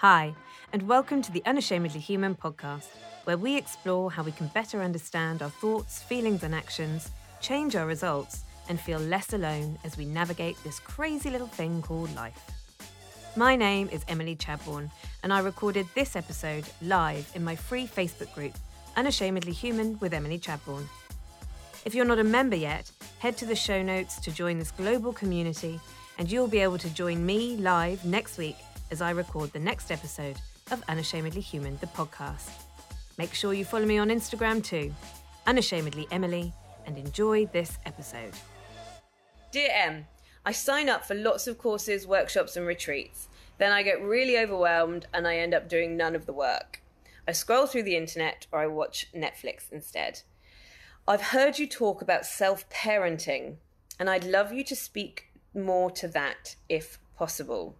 Hi, 0.00 0.34
and 0.72 0.88
welcome 0.88 1.20
to 1.20 1.30
the 1.30 1.42
Unashamedly 1.44 2.00
Human 2.00 2.34
podcast, 2.34 2.88
where 3.24 3.36
we 3.36 3.58
explore 3.58 4.10
how 4.10 4.22
we 4.22 4.32
can 4.32 4.46
better 4.54 4.80
understand 4.80 5.42
our 5.42 5.50
thoughts, 5.50 6.02
feelings, 6.02 6.42
and 6.42 6.54
actions, 6.54 7.10
change 7.42 7.76
our 7.76 7.84
results, 7.84 8.44
and 8.70 8.80
feel 8.80 8.98
less 8.98 9.34
alone 9.34 9.78
as 9.84 9.98
we 9.98 10.06
navigate 10.06 10.56
this 10.64 10.80
crazy 10.80 11.28
little 11.28 11.46
thing 11.46 11.82
called 11.82 12.16
life. 12.16 12.50
My 13.36 13.56
name 13.56 13.90
is 13.92 14.06
Emily 14.08 14.34
Chadbourne, 14.34 14.90
and 15.22 15.34
I 15.34 15.40
recorded 15.40 15.86
this 15.94 16.16
episode 16.16 16.64
live 16.80 17.30
in 17.34 17.44
my 17.44 17.54
free 17.54 17.86
Facebook 17.86 18.34
group, 18.34 18.54
Unashamedly 18.96 19.52
Human 19.52 19.98
with 19.98 20.14
Emily 20.14 20.38
Chadbourne. 20.38 20.88
If 21.84 21.94
you're 21.94 22.06
not 22.06 22.18
a 22.18 22.24
member 22.24 22.56
yet, 22.56 22.90
head 23.18 23.36
to 23.36 23.44
the 23.44 23.54
show 23.54 23.82
notes 23.82 24.18
to 24.20 24.32
join 24.32 24.58
this 24.58 24.70
global 24.70 25.12
community, 25.12 25.78
and 26.16 26.32
you'll 26.32 26.48
be 26.48 26.60
able 26.60 26.78
to 26.78 26.88
join 26.88 27.26
me 27.26 27.58
live 27.58 28.02
next 28.06 28.38
week 28.38 28.56
as 28.90 29.00
I 29.00 29.10
record 29.10 29.52
the 29.52 29.58
next 29.58 29.90
episode 29.90 30.36
of 30.70 30.82
Unashamedly 30.88 31.40
Human, 31.40 31.76
the 31.80 31.86
podcast. 31.88 32.50
Make 33.18 33.34
sure 33.34 33.52
you 33.52 33.64
follow 33.64 33.86
me 33.86 33.98
on 33.98 34.08
Instagram 34.08 34.62
too, 34.64 34.94
Unashamedly 35.46 36.06
Emily, 36.10 36.52
and 36.86 36.96
enjoy 36.96 37.46
this 37.46 37.78
episode. 37.86 38.32
Dear 39.52 39.68
Em, 39.72 40.06
I 40.44 40.52
sign 40.52 40.88
up 40.88 41.04
for 41.04 41.14
lots 41.14 41.46
of 41.46 41.58
courses, 41.58 42.06
workshops, 42.06 42.56
and 42.56 42.66
retreats. 42.66 43.28
Then 43.58 43.72
I 43.72 43.82
get 43.82 44.02
really 44.02 44.38
overwhelmed 44.38 45.06
and 45.12 45.26
I 45.26 45.36
end 45.36 45.54
up 45.54 45.68
doing 45.68 45.96
none 45.96 46.14
of 46.14 46.26
the 46.26 46.32
work. 46.32 46.82
I 47.28 47.32
scroll 47.32 47.66
through 47.66 47.82
the 47.82 47.96
internet 47.96 48.46
or 48.50 48.60
I 48.60 48.66
watch 48.66 49.06
Netflix 49.14 49.70
instead. 49.70 50.22
I've 51.06 51.20
heard 51.20 51.58
you 51.58 51.66
talk 51.66 52.02
about 52.02 52.24
self 52.24 52.68
parenting, 52.70 53.56
and 53.98 54.08
I'd 54.08 54.24
love 54.24 54.52
you 54.52 54.64
to 54.64 54.76
speak 54.76 55.32
more 55.54 55.90
to 55.90 56.08
that 56.08 56.56
if 56.68 56.98
possible. 57.16 57.76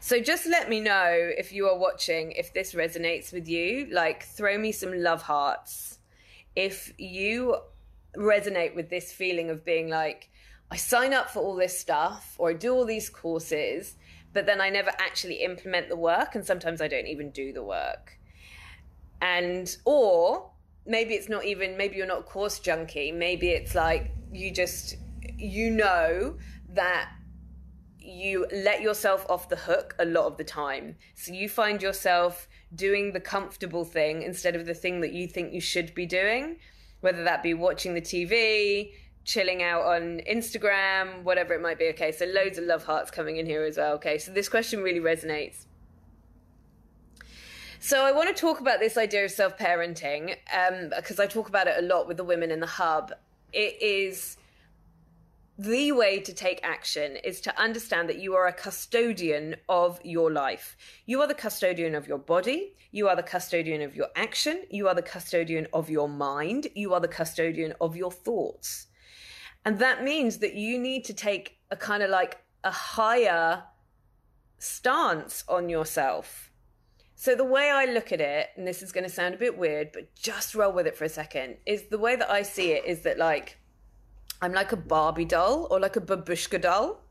So 0.00 0.20
just 0.20 0.46
let 0.46 0.68
me 0.68 0.80
know 0.80 1.10
if 1.12 1.52
you 1.52 1.66
are 1.68 1.78
watching, 1.78 2.32
if 2.32 2.52
this 2.52 2.74
resonates 2.74 3.32
with 3.32 3.48
you. 3.48 3.88
Like, 3.90 4.22
throw 4.24 4.58
me 4.58 4.72
some 4.72 4.92
love 4.92 5.22
hearts. 5.22 5.98
If 6.54 6.92
you 6.98 7.56
resonate 8.16 8.74
with 8.74 8.88
this 8.88 9.12
feeling 9.12 9.50
of 9.50 9.64
being 9.64 9.88
like, 9.88 10.30
I 10.70 10.76
sign 10.76 11.12
up 11.12 11.30
for 11.30 11.40
all 11.40 11.54
this 11.54 11.78
stuff 11.78 12.34
or 12.38 12.50
I 12.50 12.54
do 12.54 12.72
all 12.74 12.84
these 12.84 13.08
courses, 13.08 13.96
but 14.32 14.46
then 14.46 14.60
I 14.60 14.68
never 14.68 14.90
actually 14.98 15.42
implement 15.42 15.88
the 15.88 15.96
work, 15.96 16.34
and 16.34 16.44
sometimes 16.44 16.80
I 16.80 16.88
don't 16.88 17.06
even 17.06 17.30
do 17.30 17.52
the 17.52 17.62
work. 17.62 18.18
And, 19.20 19.74
or 19.84 20.50
maybe 20.84 21.14
it's 21.14 21.28
not 21.28 21.44
even, 21.44 21.76
maybe 21.76 21.96
you're 21.96 22.06
not 22.06 22.26
course 22.26 22.58
junkie. 22.58 23.12
Maybe 23.12 23.48
it's 23.48 23.74
like 23.74 24.12
you 24.32 24.50
just, 24.50 24.96
you 25.36 25.70
know 25.70 26.36
that 26.70 27.10
you 28.06 28.46
let 28.52 28.80
yourself 28.80 29.26
off 29.28 29.48
the 29.48 29.56
hook 29.56 29.94
a 29.98 30.04
lot 30.04 30.26
of 30.26 30.36
the 30.36 30.44
time. 30.44 30.96
So 31.14 31.32
you 31.32 31.48
find 31.48 31.82
yourself 31.82 32.48
doing 32.74 33.12
the 33.12 33.20
comfortable 33.20 33.84
thing 33.84 34.22
instead 34.22 34.56
of 34.56 34.66
the 34.66 34.74
thing 34.74 35.00
that 35.00 35.12
you 35.12 35.26
think 35.26 35.52
you 35.52 35.60
should 35.60 35.94
be 35.94 36.06
doing, 36.06 36.56
whether 37.00 37.24
that 37.24 37.42
be 37.42 37.54
watching 37.54 37.94
the 37.94 38.00
TV, 38.00 38.92
chilling 39.24 39.62
out 39.62 39.82
on 39.82 40.20
Instagram, 40.30 41.22
whatever 41.24 41.52
it 41.52 41.60
might 41.60 41.78
be. 41.78 41.88
Okay, 41.88 42.12
so 42.12 42.24
loads 42.26 42.58
of 42.58 42.64
love 42.64 42.84
hearts 42.84 43.10
coming 43.10 43.36
in 43.36 43.46
here 43.46 43.64
as 43.64 43.76
well. 43.76 43.94
Okay, 43.94 44.18
so 44.18 44.32
this 44.32 44.48
question 44.48 44.82
really 44.82 45.00
resonates. 45.00 45.66
So 47.80 48.04
I 48.04 48.12
want 48.12 48.34
to 48.34 48.40
talk 48.40 48.60
about 48.60 48.80
this 48.80 48.96
idea 48.96 49.24
of 49.24 49.30
self 49.30 49.58
parenting 49.58 50.36
um, 50.52 50.90
because 50.96 51.20
I 51.20 51.26
talk 51.26 51.48
about 51.48 51.66
it 51.66 51.74
a 51.78 51.82
lot 51.82 52.08
with 52.08 52.16
the 52.16 52.24
women 52.24 52.50
in 52.50 52.60
the 52.60 52.66
hub. 52.66 53.12
It 53.52 53.80
is 53.82 54.36
the 55.58 55.92
way 55.92 56.20
to 56.20 56.34
take 56.34 56.60
action 56.62 57.16
is 57.24 57.40
to 57.42 57.60
understand 57.60 58.08
that 58.08 58.18
you 58.18 58.34
are 58.34 58.46
a 58.46 58.52
custodian 58.52 59.56
of 59.68 59.98
your 60.04 60.30
life. 60.30 60.76
You 61.06 61.22
are 61.22 61.26
the 61.26 61.34
custodian 61.34 61.94
of 61.94 62.06
your 62.06 62.18
body. 62.18 62.74
You 62.92 63.08
are 63.08 63.16
the 63.16 63.22
custodian 63.22 63.80
of 63.80 63.96
your 63.96 64.08
action. 64.16 64.64
You 64.70 64.88
are 64.88 64.94
the 64.94 65.02
custodian 65.02 65.66
of 65.72 65.88
your 65.88 66.08
mind. 66.08 66.68
You 66.74 66.92
are 66.92 67.00
the 67.00 67.08
custodian 67.08 67.72
of 67.80 67.96
your 67.96 68.10
thoughts. 68.10 68.88
And 69.64 69.78
that 69.78 70.04
means 70.04 70.38
that 70.38 70.54
you 70.54 70.78
need 70.78 71.04
to 71.06 71.14
take 71.14 71.58
a 71.70 71.76
kind 71.76 72.02
of 72.02 72.10
like 72.10 72.38
a 72.62 72.70
higher 72.70 73.64
stance 74.58 75.42
on 75.48 75.68
yourself. 75.68 76.52
So, 77.14 77.34
the 77.34 77.44
way 77.44 77.70
I 77.70 77.86
look 77.86 78.12
at 78.12 78.20
it, 78.20 78.50
and 78.56 78.66
this 78.66 78.82
is 78.82 78.92
going 78.92 79.04
to 79.04 79.10
sound 79.10 79.34
a 79.34 79.38
bit 79.38 79.56
weird, 79.56 79.90
but 79.92 80.14
just 80.14 80.54
roll 80.54 80.72
with 80.72 80.86
it 80.86 80.96
for 80.96 81.04
a 81.04 81.08
second, 81.08 81.56
is 81.64 81.84
the 81.84 81.98
way 81.98 82.14
that 82.14 82.30
I 82.30 82.42
see 82.42 82.72
it 82.72 82.84
is 82.84 83.00
that, 83.02 83.16
like, 83.16 83.56
I'm 84.42 84.52
like 84.52 84.72
a 84.72 84.76
Barbie 84.76 85.24
doll 85.24 85.66
or 85.70 85.80
like 85.80 85.96
a 85.96 86.00
babushka 86.00 86.60
doll. 86.60 87.02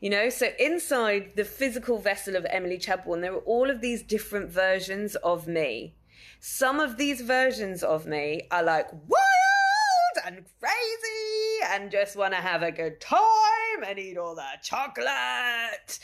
You 0.00 0.10
know, 0.10 0.28
so 0.28 0.48
inside 0.58 1.32
the 1.36 1.44
physical 1.44 1.98
vessel 1.98 2.36
of 2.36 2.46
Emily 2.50 2.78
Chadbourne, 2.78 3.22
there 3.22 3.32
are 3.32 3.38
all 3.38 3.70
of 3.70 3.80
these 3.80 4.02
different 4.02 4.50
versions 4.50 5.14
of 5.16 5.46
me. 5.46 5.94
Some 6.40 6.80
of 6.80 6.98
these 6.98 7.20
versions 7.22 7.82
of 7.82 8.06
me 8.06 8.42
are 8.50 8.62
like 8.62 8.92
wild 8.92 10.26
and 10.26 10.44
crazy 10.60 11.72
and 11.72 11.90
just 11.90 12.16
want 12.16 12.34
to 12.34 12.40
have 12.40 12.62
a 12.62 12.72
good 12.72 13.00
time 13.00 13.84
and 13.86 13.98
eat 13.98 14.18
all 14.18 14.34
the 14.34 14.44
chocolate. 14.62 15.98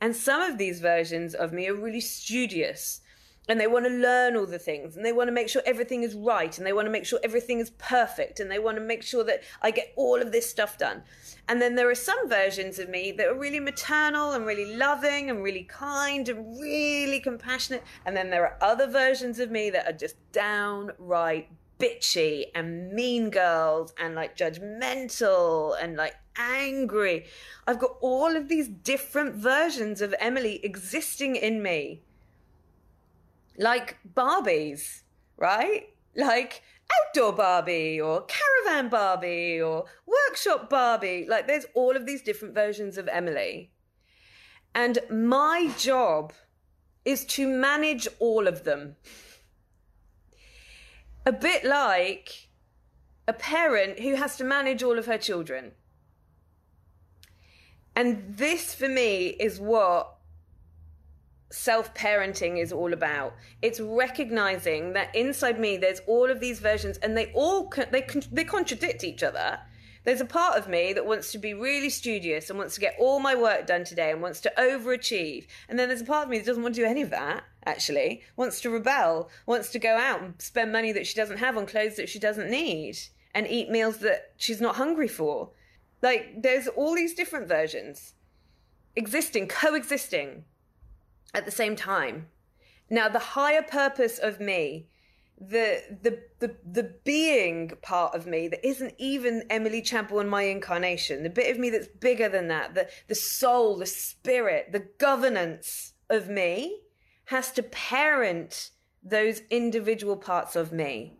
And 0.00 0.16
some 0.16 0.42
of 0.42 0.58
these 0.58 0.80
versions 0.80 1.34
of 1.34 1.52
me 1.52 1.68
are 1.68 1.74
really 1.74 2.00
studious 2.00 3.00
and 3.48 3.60
they 3.60 3.66
want 3.66 3.86
to 3.86 3.90
learn 3.90 4.36
all 4.36 4.46
the 4.46 4.58
things 4.58 4.96
and 4.96 5.04
they 5.04 5.12
want 5.12 5.28
to 5.28 5.32
make 5.32 5.48
sure 5.48 5.62
everything 5.64 6.02
is 6.02 6.14
right 6.14 6.56
and 6.58 6.66
they 6.66 6.72
want 6.72 6.86
to 6.86 6.90
make 6.90 7.06
sure 7.06 7.20
everything 7.22 7.60
is 7.60 7.70
perfect 7.70 8.40
and 8.40 8.50
they 8.50 8.58
want 8.58 8.76
to 8.76 8.82
make 8.82 9.02
sure 9.02 9.24
that 9.24 9.42
I 9.62 9.70
get 9.70 9.92
all 9.96 10.20
of 10.20 10.32
this 10.32 10.48
stuff 10.48 10.78
done. 10.78 11.02
And 11.48 11.62
then 11.62 11.76
there 11.76 11.88
are 11.88 11.94
some 11.94 12.28
versions 12.28 12.78
of 12.78 12.88
me 12.88 13.12
that 13.12 13.28
are 13.28 13.38
really 13.38 13.60
maternal 13.60 14.32
and 14.32 14.46
really 14.46 14.76
loving 14.76 15.30
and 15.30 15.42
really 15.42 15.62
kind 15.64 16.28
and 16.28 16.60
really 16.60 17.20
compassionate. 17.20 17.84
And 18.04 18.16
then 18.16 18.30
there 18.30 18.44
are 18.44 18.58
other 18.60 18.88
versions 18.88 19.38
of 19.38 19.50
me 19.50 19.70
that 19.70 19.86
are 19.86 19.96
just 19.96 20.16
downright 20.32 21.48
bitchy 21.78 22.46
and 22.54 22.92
mean 22.92 23.30
girls 23.30 23.92
and 24.00 24.14
like 24.14 24.36
judgmental 24.36 25.76
and 25.80 25.96
like 25.96 26.14
angry. 26.36 27.26
I've 27.66 27.78
got 27.78 27.96
all 28.00 28.34
of 28.34 28.48
these 28.48 28.68
different 28.68 29.34
versions 29.34 30.00
of 30.00 30.14
Emily 30.18 30.64
existing 30.64 31.36
in 31.36 31.62
me 31.62 32.02
like 33.58 33.96
Barbies, 34.14 35.02
right? 35.36 35.88
Like 36.14 36.62
outdoor 36.94 37.32
Barbie 37.32 38.00
or 38.00 38.26
caravan 38.26 38.88
Barbie 38.88 39.60
or 39.60 39.86
workshop 40.06 40.70
Barbie. 40.70 41.26
Like 41.28 41.46
there's 41.46 41.66
all 41.74 41.96
of 41.96 42.06
these 42.06 42.22
different 42.22 42.54
versions 42.54 42.98
of 42.98 43.08
Emily. 43.08 43.72
And 44.74 44.98
my 45.10 45.72
job 45.78 46.32
is 47.04 47.24
to 47.24 47.46
manage 47.48 48.06
all 48.18 48.46
of 48.46 48.64
them. 48.64 48.96
A 51.24 51.32
bit 51.32 51.64
like 51.64 52.48
a 53.26 53.32
parent 53.32 54.00
who 54.00 54.14
has 54.14 54.36
to 54.36 54.44
manage 54.44 54.82
all 54.82 54.98
of 54.98 55.06
her 55.06 55.18
children. 55.18 55.72
And 57.94 58.36
this 58.36 58.74
for 58.74 58.88
me 58.88 59.28
is 59.28 59.58
what 59.58 60.15
self 61.50 61.94
parenting 61.94 62.58
is 62.58 62.72
all 62.72 62.92
about. 62.92 63.34
It's 63.62 63.80
recognizing 63.80 64.92
that 64.94 65.14
inside 65.14 65.60
me 65.60 65.76
there's 65.76 66.00
all 66.06 66.30
of 66.30 66.40
these 66.40 66.60
versions 66.60 66.98
and 66.98 67.16
they 67.16 67.32
all 67.34 67.72
they 67.90 68.06
they 68.32 68.44
contradict 68.44 69.04
each 69.04 69.22
other. 69.22 69.60
There's 70.04 70.20
a 70.20 70.24
part 70.24 70.56
of 70.56 70.68
me 70.68 70.92
that 70.92 71.04
wants 71.04 71.32
to 71.32 71.38
be 71.38 71.52
really 71.52 71.90
studious 71.90 72.48
and 72.48 72.56
wants 72.56 72.76
to 72.76 72.80
get 72.80 72.94
all 72.96 73.18
my 73.18 73.34
work 73.34 73.66
done 73.66 73.82
today 73.82 74.12
and 74.12 74.22
wants 74.22 74.40
to 74.42 74.52
overachieve. 74.56 75.48
And 75.68 75.76
then 75.76 75.88
there's 75.88 76.02
a 76.02 76.04
part 76.04 76.24
of 76.24 76.30
me 76.30 76.38
that 76.38 76.46
doesn't 76.46 76.62
want 76.62 76.76
to 76.76 76.80
do 76.80 76.86
any 76.86 77.02
of 77.02 77.10
that, 77.10 77.42
actually, 77.64 78.22
wants 78.36 78.60
to 78.60 78.70
rebel, 78.70 79.30
wants 79.46 79.72
to 79.72 79.80
go 79.80 79.96
out 79.96 80.22
and 80.22 80.40
spend 80.40 80.70
money 80.70 80.92
that 80.92 81.08
she 81.08 81.16
doesn't 81.16 81.38
have 81.38 81.56
on 81.56 81.66
clothes 81.66 81.96
that 81.96 82.08
she 82.08 82.20
doesn't 82.20 82.48
need 82.48 82.96
and 83.34 83.48
eat 83.48 83.68
meals 83.68 83.98
that 83.98 84.32
she's 84.36 84.60
not 84.60 84.76
hungry 84.76 85.08
for. 85.08 85.50
Like, 86.02 86.40
there's 86.40 86.68
all 86.68 86.94
these 86.94 87.14
different 87.14 87.48
versions 87.48 88.14
existing, 88.94 89.48
coexisting 89.48 90.44
at 91.34 91.44
the 91.44 91.50
same 91.50 91.76
time. 91.76 92.28
Now, 92.88 93.08
the 93.08 93.18
higher 93.18 93.62
purpose 93.62 94.18
of 94.18 94.40
me, 94.40 94.88
the 95.38 95.82
the 96.02 96.22
the 96.38 96.56
the 96.64 96.94
being 97.04 97.72
part 97.82 98.14
of 98.14 98.26
me 98.26 98.48
that 98.48 98.66
isn't 98.66 98.94
even 98.96 99.44
Emily 99.50 99.82
Chadbourne, 99.82 100.28
my 100.28 100.42
incarnation, 100.42 101.22
the 101.22 101.30
bit 101.30 101.50
of 101.50 101.58
me 101.58 101.68
that's 101.68 101.88
bigger 101.88 102.28
than 102.28 102.48
that, 102.48 102.74
the 102.74 102.88
the 103.08 103.14
soul, 103.14 103.76
the 103.76 103.86
spirit, 103.86 104.72
the 104.72 104.88
governance 104.98 105.92
of 106.08 106.28
me 106.28 106.80
has 107.26 107.52
to 107.52 107.62
parent 107.62 108.70
those 109.02 109.42
individual 109.50 110.16
parts 110.16 110.56
of 110.56 110.72
me. 110.72 111.18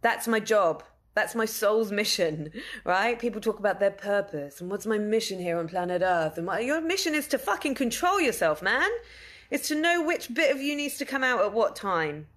That's 0.00 0.26
my 0.26 0.40
job. 0.40 0.82
That's 1.14 1.34
my 1.34 1.44
soul's 1.44 1.92
mission, 1.92 2.50
right? 2.84 3.18
People 3.18 3.40
talk 3.40 3.58
about 3.58 3.80
their 3.80 3.90
purpose 3.90 4.60
and 4.60 4.70
what's 4.70 4.86
my 4.86 4.96
mission 4.98 5.38
here 5.38 5.58
on 5.58 5.68
planet 5.68 6.00
Earth. 6.02 6.38
And 6.38 6.48
your 6.64 6.80
mission 6.80 7.14
is 7.14 7.26
to 7.28 7.38
fucking 7.38 7.74
control 7.74 8.20
yourself, 8.20 8.62
man. 8.62 8.90
It's 9.50 9.68
to 9.68 9.74
know 9.74 10.02
which 10.02 10.32
bit 10.32 10.54
of 10.54 10.62
you 10.62 10.74
needs 10.74 10.96
to 10.98 11.04
come 11.04 11.22
out 11.22 11.42
at 11.42 11.52
what 11.52 11.76
time. 11.76 12.28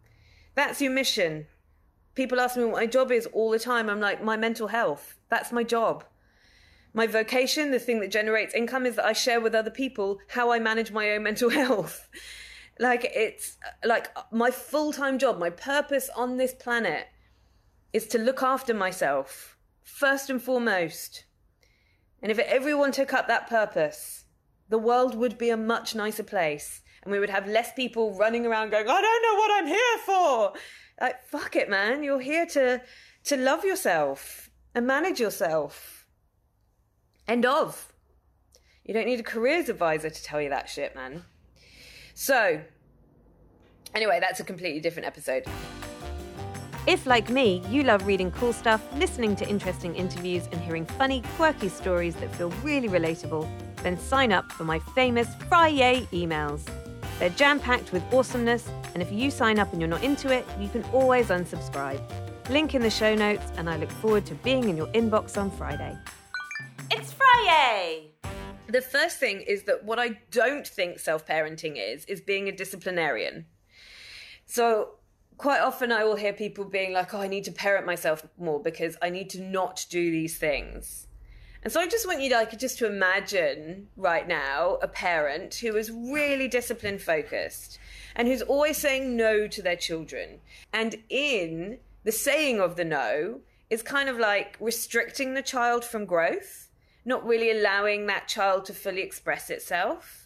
That's 0.55 0.81
your 0.81 0.91
mission. 0.91 1.47
People 2.15 2.41
ask 2.41 2.57
me 2.57 2.65
what 2.65 2.73
my 2.73 2.85
job 2.85 3.11
is 3.11 3.25
all 3.27 3.49
the 3.51 3.59
time. 3.59 3.89
I'm 3.89 4.01
like, 4.01 4.21
my 4.21 4.35
mental 4.35 4.67
health. 4.67 5.15
That's 5.29 5.53
my 5.53 5.63
job. 5.63 6.03
My 6.93 7.07
vocation, 7.07 7.71
the 7.71 7.79
thing 7.79 8.01
that 8.01 8.11
generates 8.11 8.53
income, 8.53 8.85
is 8.85 8.97
that 8.97 9.05
I 9.05 9.13
share 9.13 9.39
with 9.39 9.55
other 9.55 9.71
people 9.71 10.19
how 10.29 10.51
I 10.51 10.59
manage 10.59 10.91
my 10.91 11.11
own 11.11 11.23
mental 11.23 11.49
health. 11.61 12.09
like, 12.79 13.09
it's 13.15 13.57
uh, 13.65 13.87
like 13.87 14.09
uh, 14.17 14.23
my 14.31 14.51
full 14.51 14.91
time 14.91 15.17
job, 15.17 15.39
my 15.39 15.49
purpose 15.49 16.09
on 16.15 16.35
this 16.35 16.53
planet 16.53 17.07
is 17.95 18.07
to 18.07 18.17
look 18.17 18.43
after 18.43 18.73
myself, 18.73 19.55
first 19.81 20.29
and 20.29 20.41
foremost. 20.41 21.23
And 22.21 22.29
if 22.29 22.37
everyone 22.39 22.91
took 22.91 23.13
up 23.13 23.29
that 23.29 23.47
purpose, 23.47 24.25
the 24.67 24.77
world 24.77 25.15
would 25.15 25.37
be 25.37 25.49
a 25.49 25.55
much 25.55 25.95
nicer 25.95 26.23
place. 26.23 26.81
And 27.01 27.11
we 27.13 27.19
would 27.19 27.29
have 27.29 27.47
less 27.47 27.71
people 27.71 28.13
running 28.17 28.45
around 28.45 28.71
going, 28.71 28.89
I 28.89 29.01
don't 29.01 29.23
know 29.23 29.35
what 29.35 29.51
I'm 29.53 29.67
here 29.67 29.97
for. 30.05 30.53
Like, 30.99 31.25
fuck 31.25 31.55
it, 31.55 31.69
man. 31.69 32.03
You're 32.03 32.19
here 32.19 32.45
to, 32.47 32.81
to 33.25 33.37
love 33.37 33.63
yourself 33.63 34.49
and 34.73 34.85
manage 34.85 35.21
yourself. 35.21 36.05
End 37.29 37.45
of. 37.45 37.93
You 38.83 38.93
don't 38.93 39.05
need 39.05 39.21
a 39.21 39.23
careers 39.23 39.69
advisor 39.69 40.09
to 40.09 40.23
tell 40.23 40.41
you 40.41 40.49
that 40.49 40.67
shit, 40.67 40.95
man. 40.95 41.23
So, 42.13 42.59
anyway, 43.93 44.19
that's 44.19 44.41
a 44.41 44.43
completely 44.43 44.81
different 44.81 45.07
episode. 45.07 45.45
If, 46.87 47.07
like 47.07 47.31
me, 47.31 47.63
you 47.67 47.81
love 47.81 48.05
reading 48.05 48.29
cool 48.29 48.53
stuff, 48.53 48.79
listening 48.95 49.35
to 49.37 49.49
interesting 49.49 49.95
interviews, 49.95 50.47
and 50.51 50.61
hearing 50.61 50.85
funny, 50.85 51.23
quirky 51.35 51.67
stories 51.67 52.15
that 52.17 52.33
feel 52.35 52.51
really 52.63 52.87
relatable, 52.87 53.49
then 53.81 53.97
sign 53.97 54.31
up 54.31 54.51
for 54.51 54.65
my 54.65 54.77
famous 54.93 55.27
Friday 55.49 56.07
emails. 56.11 56.69
They're 57.17 57.31
jam 57.31 57.59
packed 57.59 57.91
with 57.91 58.03
awesomeness, 58.13 58.69
and 58.93 59.01
if 59.01 59.11
you 59.11 59.31
sign 59.31 59.57
up 59.57 59.71
and 59.71 59.81
you're 59.81 59.89
not 59.89 60.03
into 60.03 60.31
it, 60.31 60.45
you 60.59 60.69
can 60.69 60.83
always 60.93 61.29
unsubscribe. 61.29 61.99
Link 62.51 62.75
in 62.75 62.83
the 62.83 62.91
show 62.91 63.15
notes, 63.15 63.51
and 63.57 63.67
I 63.67 63.77
look 63.77 63.89
forward 63.89 64.27
to 64.27 64.35
being 64.35 64.69
in 64.69 64.77
your 64.77 64.87
inbox 64.87 65.41
on 65.41 65.49
Friday. 65.49 65.97
It's 66.91 67.13
Friday! 67.13 68.11
The 68.67 68.81
first 68.81 69.17
thing 69.17 69.41
is 69.41 69.63
that 69.63 69.83
what 69.85 69.97
I 69.97 70.19
don't 70.29 70.67
think 70.67 70.99
self 70.99 71.25
parenting 71.25 71.77
is, 71.77 72.05
is 72.05 72.21
being 72.21 72.47
a 72.47 72.51
disciplinarian. 72.51 73.47
So 74.45 74.99
quite 75.37 75.61
often 75.61 75.91
I 75.91 76.03
will 76.03 76.15
hear 76.15 76.33
people 76.33 76.65
being 76.65 76.93
like, 76.93 77.13
oh, 77.13 77.21
I 77.21 77.27
need 77.27 77.43
to 77.45 77.51
parent 77.51 77.85
myself 77.85 78.25
more 78.37 78.61
because 78.61 78.97
I 79.01 79.09
need 79.09 79.29
to 79.31 79.41
not 79.41 79.85
do 79.89 80.11
these 80.11 80.37
things. 80.37 81.07
And 81.63 81.73
so 81.73 81.79
I 81.79 81.87
just 81.87 82.05
want 82.05 82.21
you 82.21 82.29
to 82.29 82.35
like 82.35 82.57
just 82.59 82.77
to 82.79 82.85
imagine 82.85 83.87
right 83.97 84.27
now 84.27 84.77
a 84.83 84.87
parent 84.87 85.55
who 85.55 85.75
is 85.75 85.91
really 85.91 86.47
discipline 86.47 86.99
focused 86.99 87.79
and 88.15 88.27
who's 88.27 88.43
always 88.43 88.77
saying 88.77 89.17
no 89.17 89.47
to 89.47 89.61
their 89.61 89.75
children. 89.75 90.41
And 90.71 90.95
in 91.09 91.79
the 92.03 92.11
saying 92.11 92.59
of 92.59 92.75
the 92.75 92.85
no 92.85 93.41
is 93.71 93.81
kind 93.81 94.09
of 94.09 94.19
like 94.19 94.57
restricting 94.59 95.33
the 95.33 95.41
child 95.41 95.83
from 95.83 96.05
growth, 96.05 96.69
not 97.03 97.25
really 97.25 97.49
allowing 97.49 98.05
that 98.05 98.27
child 98.27 98.65
to 98.65 98.73
fully 98.73 99.01
express 99.01 99.49
itself 99.49 100.24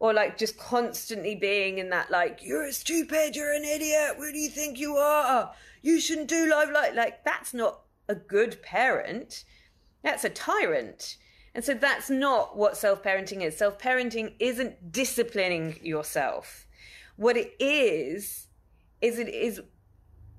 or 0.00 0.12
like 0.12 0.38
just 0.38 0.58
constantly 0.58 1.34
being 1.34 1.78
in 1.78 1.90
that 1.90 2.10
like 2.10 2.40
you're 2.42 2.66
a 2.66 2.72
stupid 2.72 3.34
you're 3.34 3.52
an 3.52 3.64
idiot 3.64 4.16
where 4.16 4.32
do 4.32 4.38
you 4.38 4.48
think 4.48 4.78
you 4.78 4.96
are? 4.96 5.52
You 5.82 6.00
shouldn't 6.00 6.28
do 6.28 6.48
life 6.48 6.68
like 6.72 6.94
like 6.94 7.24
that's 7.24 7.52
not 7.54 7.80
a 8.08 8.14
good 8.14 8.62
parent. 8.62 9.44
That's 10.02 10.24
a 10.24 10.30
tyrant. 10.30 11.16
And 11.54 11.64
so 11.64 11.74
that's 11.74 12.08
not 12.08 12.56
what 12.56 12.76
self-parenting 12.76 13.42
is. 13.42 13.56
Self-parenting 13.56 14.34
isn't 14.38 14.92
disciplining 14.92 15.78
yourself. 15.82 16.66
What 17.16 17.36
it 17.36 17.54
is 17.58 18.46
is 19.00 19.18
it 19.18 19.28
is 19.28 19.60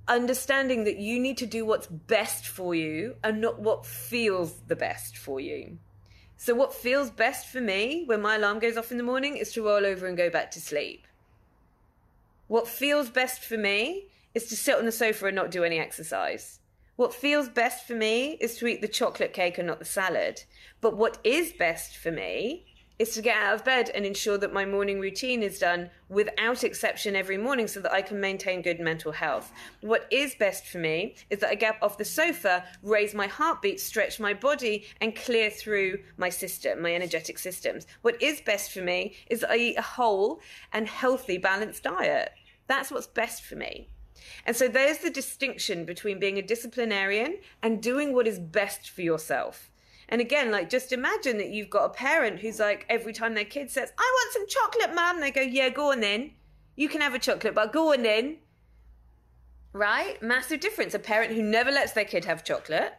understanding 0.08 0.86
that 0.86 0.98
you 0.98 1.20
need 1.20 1.38
to 1.38 1.46
do 1.46 1.66
what's 1.66 1.88
best 1.88 2.48
for 2.48 2.74
you 2.74 3.16
and 3.24 3.42
not 3.42 3.60
what 3.60 3.86
feels 3.86 4.62
the 4.68 4.76
best 4.76 5.18
for 5.18 5.40
you 5.40 5.78
so, 6.42 6.56
what 6.56 6.74
feels 6.74 7.10
best 7.10 7.48
for 7.48 7.60
me 7.60 8.04
when 8.06 8.22
my 8.22 8.38
alarm 8.38 8.60
goes 8.60 8.78
off 8.78 8.94
in 8.94 8.98
the 8.98 9.04
morning 9.04 9.36
is 9.36 9.52
to 9.52 9.66
roll 9.66 9.86
over 9.86 10.08
and 10.08 10.16
go 10.16 10.30
back 10.30 10.52
to 10.52 10.62
sleep. 10.62 11.06
What 12.48 12.66
feels 12.66 13.10
best 13.10 13.44
for 13.44 13.58
me 13.58 14.06
is 14.34 14.46
to 14.46 14.56
sit 14.56 14.78
on 14.78 14.86
the 14.86 14.92
sofa 14.94 15.26
and 15.26 15.36
not 15.36 15.52
do 15.52 15.66
any 15.66 15.80
exercise. 15.80 16.60
What 16.96 17.14
feels 17.14 17.50
best 17.50 17.86
for 17.86 17.94
me 17.94 18.38
is 18.40 18.56
to 18.58 18.68
eat 18.68 18.80
the 18.80 18.88
chocolate 18.88 19.34
cake 19.34 19.58
and 19.58 19.68
not 19.68 19.80
the 19.80 19.86
salad. 19.86 20.44
But 20.80 20.96
what 20.96 21.18
is 21.26 21.52
best 21.52 21.98
for 21.98 22.10
me 22.10 22.66
is 23.00 23.14
to 23.14 23.22
get 23.22 23.38
out 23.38 23.56
of 23.56 23.64
bed 23.64 23.90
and 23.96 24.06
ensure 24.06 24.38
that 24.38 24.54
my 24.54 24.66
morning 24.66 25.00
routine 25.00 25.42
is 25.42 25.58
done 25.58 25.90
without 26.10 26.66
exception 26.66 27.16
every 27.16 27.38
morning 27.38 27.66
so 27.66 27.80
that 27.80 27.94
I 27.94 28.02
can 28.02 28.20
maintain 28.20 28.62
good 28.62 28.80
mental 28.82 29.14
health. 29.14 29.54
What 29.80 30.06
is 30.12 30.36
best 30.36 30.66
for 30.66 30.80
me 30.80 31.16
is 31.30 31.40
that 31.40 31.50
I 31.50 31.56
get 31.56 31.78
off 31.82 31.98
the 31.98 32.04
sofa, 32.04 32.66
raise 32.84 33.16
my 33.16 33.28
heartbeat, 33.28 33.80
stretch 33.80 34.20
my 34.20 34.34
body, 34.34 34.86
and 35.00 35.16
clear 35.16 35.50
through 35.50 36.00
my 36.18 36.28
system, 36.28 36.82
my 36.82 36.94
energetic 36.94 37.40
systems. 37.40 37.88
What 38.02 38.22
is 38.22 38.42
best 38.42 38.72
for 38.72 38.82
me 38.82 39.16
is 39.30 39.40
that 39.40 39.52
I 39.52 39.58
eat 39.58 39.78
a 39.78 39.82
whole 39.82 40.42
and 40.74 40.88
healthy, 40.88 41.38
balanced 41.38 41.84
diet. 41.84 42.32
That's 42.68 42.92
what's 42.92 43.08
best 43.08 43.44
for 43.44 43.56
me. 43.56 43.88
And 44.46 44.56
so 44.56 44.68
there's 44.68 45.00
the 45.00 45.10
distinction 45.10 45.86
between 45.86 46.20
being 46.20 46.38
a 46.38 46.42
disciplinarian 46.42 47.38
and 47.64 47.82
doing 47.82 48.14
what 48.14 48.28
is 48.28 48.40
best 48.40 48.90
for 48.90 49.02
yourself. 49.02 49.72
And 50.10 50.22
again, 50.22 50.52
like 50.52 50.70
just 50.70 50.92
imagine 50.92 51.38
that 51.38 51.50
you've 51.50 51.70
got 51.70 51.86
a 51.86 51.90
parent 51.90 52.40
who's 52.40 52.60
like, 52.60 52.86
every 52.90 53.14
time 53.14 53.36
their 53.36 53.46
kid 53.46 53.72
says, 53.72 53.92
I 53.98 54.02
want 54.02 54.34
some 54.34 54.48
chocolate, 54.48 54.96
mum, 54.96 55.22
they 55.22 55.32
go, 55.32 55.42
Yeah, 55.42 55.70
go 55.70 55.92
on 55.92 56.02
then. 56.02 56.32
You 56.76 56.90
can 56.90 57.02
have 57.02 57.14
a 57.14 57.20
chocolate, 57.20 57.56
but 57.56 57.72
go 57.72 57.94
on 57.94 58.04
then. 58.04 58.38
Right? 59.72 60.22
Massive 60.22 60.60
difference. 60.60 60.94
A 60.94 61.00
parent 61.00 61.34
who 61.34 61.44
never 61.44 61.72
lets 61.72 61.94
their 61.94 62.06
kid 62.06 62.26
have 62.26 62.44
chocolate 62.44 62.94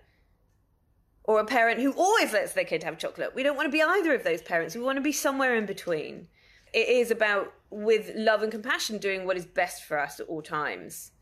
or 1.31 1.39
a 1.39 1.45
parent 1.45 1.81
who 1.81 1.93
always 1.93 2.33
lets 2.33 2.55
their 2.55 2.65
kid 2.65 2.83
have 2.83 2.99
chocolate. 2.99 3.35
We 3.35 3.45
don't 3.45 3.57
want 3.57 3.67
to 3.67 3.73
be 3.73 3.83
either 3.83 4.15
of 4.15 4.25
those 4.25 4.43
parents. 4.43 4.75
We 4.75 4.83
want 4.83 4.97
to 4.97 5.03
be 5.03 5.13
somewhere 5.13 5.55
in 5.55 5.65
between. 5.65 6.27
It 6.73 6.89
is 6.89 7.11
about, 7.11 7.53
with 7.71 8.11
love 8.17 8.43
and 8.43 8.51
compassion, 8.51 8.99
doing 8.99 9.25
what 9.25 9.37
is 9.37 9.47
best 9.47 9.85
for 9.85 9.99
us 9.99 10.19
at 10.19 10.27
all 10.27 10.43
times. 10.43 11.13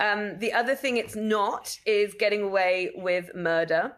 Um, 0.00 0.38
the 0.40 0.52
other 0.52 0.74
thing 0.74 0.96
it's 0.96 1.14
not 1.14 1.78
is 1.86 2.14
getting 2.14 2.42
away 2.42 2.90
with 2.96 3.34
murder. 3.34 3.96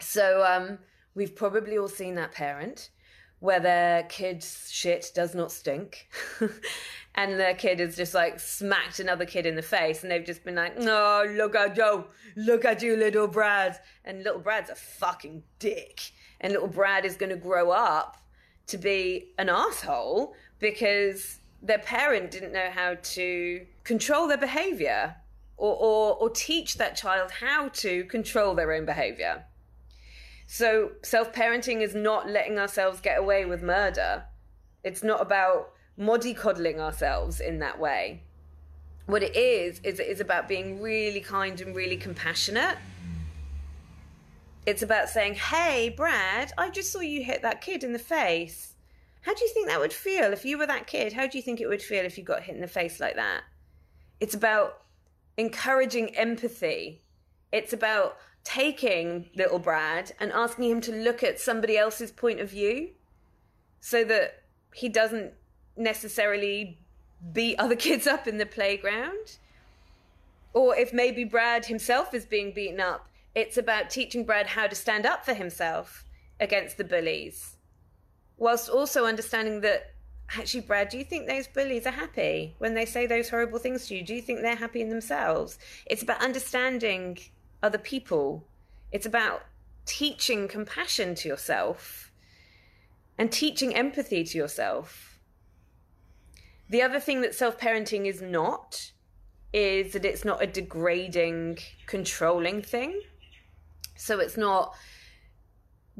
So 0.00 0.44
um, 0.44 0.78
we've 1.14 1.34
probably 1.34 1.78
all 1.78 1.88
seen 1.88 2.14
that 2.16 2.32
parent 2.32 2.90
where 3.40 3.60
their 3.60 4.04
kid's 4.04 4.70
shit 4.70 5.12
does 5.14 5.34
not 5.34 5.52
stink. 5.52 6.08
and 7.14 7.38
their 7.38 7.54
kid 7.54 7.78
has 7.78 7.94
just 7.94 8.14
like 8.14 8.40
smacked 8.40 9.00
another 9.00 9.26
kid 9.26 9.44
in 9.44 9.54
the 9.54 9.62
face 9.62 10.02
and 10.02 10.10
they've 10.10 10.24
just 10.24 10.44
been 10.44 10.54
like, 10.54 10.78
no, 10.78 11.24
look 11.36 11.54
at 11.54 11.76
you, 11.76 12.04
look 12.36 12.64
at 12.64 12.82
you, 12.82 12.96
little 12.96 13.28
Brad. 13.28 13.78
And 14.04 14.24
little 14.24 14.40
Brad's 14.40 14.70
a 14.70 14.74
fucking 14.74 15.42
dick. 15.58 16.00
And 16.40 16.52
little 16.52 16.68
Brad 16.68 17.04
is 17.04 17.16
going 17.16 17.30
to 17.30 17.36
grow 17.36 17.70
up 17.70 18.16
to 18.68 18.78
be 18.78 19.32
an 19.38 19.48
asshole 19.48 20.34
because 20.58 21.40
their 21.62 21.78
parent 21.78 22.30
didn't 22.30 22.52
know 22.52 22.70
how 22.70 22.96
to 23.02 23.66
control 23.84 24.26
their 24.26 24.38
behavior 24.38 25.16
or, 25.56 25.74
or, 25.74 26.16
or 26.16 26.30
teach 26.30 26.78
that 26.78 26.96
child 26.96 27.30
how 27.30 27.68
to 27.68 28.04
control 28.04 28.54
their 28.54 28.72
own 28.72 28.84
behavior. 28.86 29.44
So 30.46 30.92
self 31.02 31.32
parenting 31.32 31.80
is 31.80 31.94
not 31.94 32.28
letting 32.28 32.58
ourselves 32.58 33.00
get 33.00 33.18
away 33.18 33.44
with 33.44 33.62
murder. 33.62 34.24
It's 34.82 35.02
not 35.02 35.20
about 35.20 35.70
coddling 35.96 36.80
ourselves 36.80 37.40
in 37.40 37.58
that 37.60 37.78
way. 37.78 38.22
What 39.06 39.22
it 39.22 39.36
is, 39.36 39.80
is 39.80 40.00
it 40.00 40.06
is 40.06 40.20
about 40.20 40.48
being 40.48 40.80
really 40.80 41.20
kind 41.20 41.60
and 41.60 41.76
really 41.76 41.96
compassionate. 41.96 42.78
It's 44.66 44.82
about 44.82 45.10
saying, 45.10 45.34
Hey, 45.34 45.90
Brad, 45.94 46.52
I 46.56 46.70
just 46.70 46.90
saw 46.90 47.00
you 47.00 47.22
hit 47.22 47.42
that 47.42 47.60
kid 47.60 47.84
in 47.84 47.92
the 47.92 47.98
face. 47.98 48.74
How 49.22 49.34
do 49.34 49.44
you 49.44 49.50
think 49.52 49.68
that 49.68 49.80
would 49.80 49.92
feel 49.92 50.32
if 50.32 50.44
you 50.44 50.58
were 50.58 50.66
that 50.66 50.86
kid? 50.86 51.12
How 51.12 51.26
do 51.26 51.38
you 51.38 51.42
think 51.42 51.60
it 51.60 51.66
would 51.66 51.82
feel 51.82 52.04
if 52.04 52.18
you 52.18 52.24
got 52.24 52.42
hit 52.42 52.54
in 52.54 52.60
the 52.60 52.68
face 52.68 53.00
like 53.00 53.16
that? 53.16 53.42
It's 54.20 54.34
about 54.34 54.82
encouraging 55.36 56.14
empathy. 56.14 57.02
It's 57.52 57.72
about 57.72 58.18
taking 58.44 59.30
little 59.34 59.58
Brad 59.58 60.12
and 60.20 60.30
asking 60.30 60.70
him 60.70 60.80
to 60.82 60.92
look 60.92 61.22
at 61.22 61.40
somebody 61.40 61.76
else's 61.76 62.12
point 62.12 62.40
of 62.40 62.50
view 62.50 62.90
so 63.80 64.04
that 64.04 64.42
he 64.74 64.88
doesn't 64.88 65.32
necessarily 65.76 66.78
beat 67.32 67.56
other 67.58 67.76
kids 67.86 68.06
up 68.06 68.28
in 68.28 68.38
the 68.38 68.46
playground. 68.46 69.38
Or 70.52 70.76
if 70.76 70.92
maybe 70.92 71.24
Brad 71.24 71.66
himself 71.66 72.14
is 72.14 72.26
being 72.26 72.52
beaten 72.52 72.80
up, 72.80 73.08
it's 73.34 73.56
about 73.56 73.90
teaching 73.90 74.24
Brad 74.24 74.46
how 74.46 74.68
to 74.68 74.74
stand 74.74 75.04
up 75.04 75.24
for 75.24 75.34
himself 75.34 76.04
against 76.38 76.76
the 76.76 76.84
bullies. 76.84 77.56
Whilst 78.36 78.68
also 78.68 79.06
understanding 79.06 79.60
that, 79.62 79.94
actually, 80.38 80.60
Brad, 80.60 80.88
do 80.90 80.98
you 80.98 81.04
think 81.04 81.26
those 81.26 81.48
bullies 81.48 81.86
are 81.86 81.90
happy 81.90 82.54
when 82.58 82.74
they 82.74 82.84
say 82.84 83.06
those 83.06 83.28
horrible 83.28 83.58
things 83.58 83.88
to 83.88 83.96
you? 83.96 84.04
Do 84.04 84.14
you 84.14 84.22
think 84.22 84.42
they're 84.42 84.54
happy 84.54 84.80
in 84.80 84.90
themselves? 84.90 85.58
It's 85.86 86.02
about 86.02 86.22
understanding 86.22 87.18
other 87.64 87.78
people. 87.78 88.46
It's 88.92 89.06
about 89.06 89.42
teaching 89.86 90.46
compassion 90.48 91.14
to 91.16 91.28
yourself 91.28 92.12
and 93.18 93.32
teaching 93.32 93.74
empathy 93.74 94.22
to 94.22 94.38
yourself. 94.38 95.18
The 96.68 96.82
other 96.82 97.00
thing 97.00 97.22
that 97.22 97.34
self 97.34 97.58
parenting 97.58 98.06
is 98.06 98.20
not 98.20 98.92
is 99.52 99.92
that 99.92 100.04
it's 100.04 100.24
not 100.24 100.42
a 100.42 100.46
degrading, 100.46 101.58
controlling 101.86 102.60
thing. 102.60 103.00
So 103.96 104.18
it's 104.18 104.36
not 104.36 104.74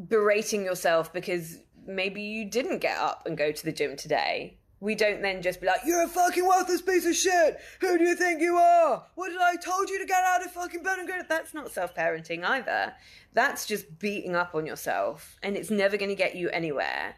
berating 0.08 0.64
yourself 0.64 1.12
because 1.12 1.58
maybe 1.86 2.22
you 2.22 2.50
didn't 2.50 2.80
get 2.80 2.98
up 2.98 3.26
and 3.26 3.38
go 3.38 3.52
to 3.52 3.64
the 3.64 3.72
gym 3.72 3.96
today. 3.96 4.58
We 4.84 4.94
don't 4.94 5.22
then 5.22 5.40
just 5.40 5.62
be 5.62 5.66
like, 5.66 5.80
you're 5.86 6.04
a 6.04 6.08
fucking 6.08 6.46
worthless 6.46 6.82
piece 6.82 7.06
of 7.06 7.14
shit. 7.14 7.58
Who 7.80 7.96
do 7.96 8.04
you 8.04 8.14
think 8.14 8.42
you 8.42 8.56
are? 8.56 9.06
What 9.14 9.30
did 9.30 9.40
I 9.40 9.56
told 9.56 9.88
you 9.88 9.98
to 9.98 10.04
get 10.04 10.22
out 10.22 10.44
of 10.44 10.52
fucking 10.52 10.82
bed 10.82 10.98
and 10.98 11.08
go? 11.08 11.22
That's 11.26 11.54
not 11.54 11.70
self 11.70 11.94
parenting 11.94 12.44
either. 12.44 12.92
That's 13.32 13.64
just 13.64 13.98
beating 13.98 14.36
up 14.36 14.54
on 14.54 14.66
yourself 14.66 15.38
and 15.42 15.56
it's 15.56 15.70
never 15.70 15.96
going 15.96 16.10
to 16.10 16.14
get 16.14 16.36
you 16.36 16.50
anywhere. 16.50 17.14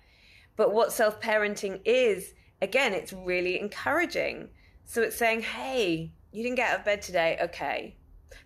But 0.55 0.73
what 0.73 0.93
self 0.93 1.21
parenting 1.21 1.81
is, 1.85 2.35
again, 2.63 2.95
it's 2.95 3.13
really 3.13 3.59
encouraging. 3.59 4.51
So 4.85 5.03
it's 5.03 5.17
saying, 5.17 5.41
hey, 5.41 6.13
you 6.31 6.45
didn't 6.45 6.59
get 6.59 6.71
out 6.71 6.79
of 6.79 6.85
bed 6.85 7.03
today. 7.03 7.37
Okay. 7.43 7.97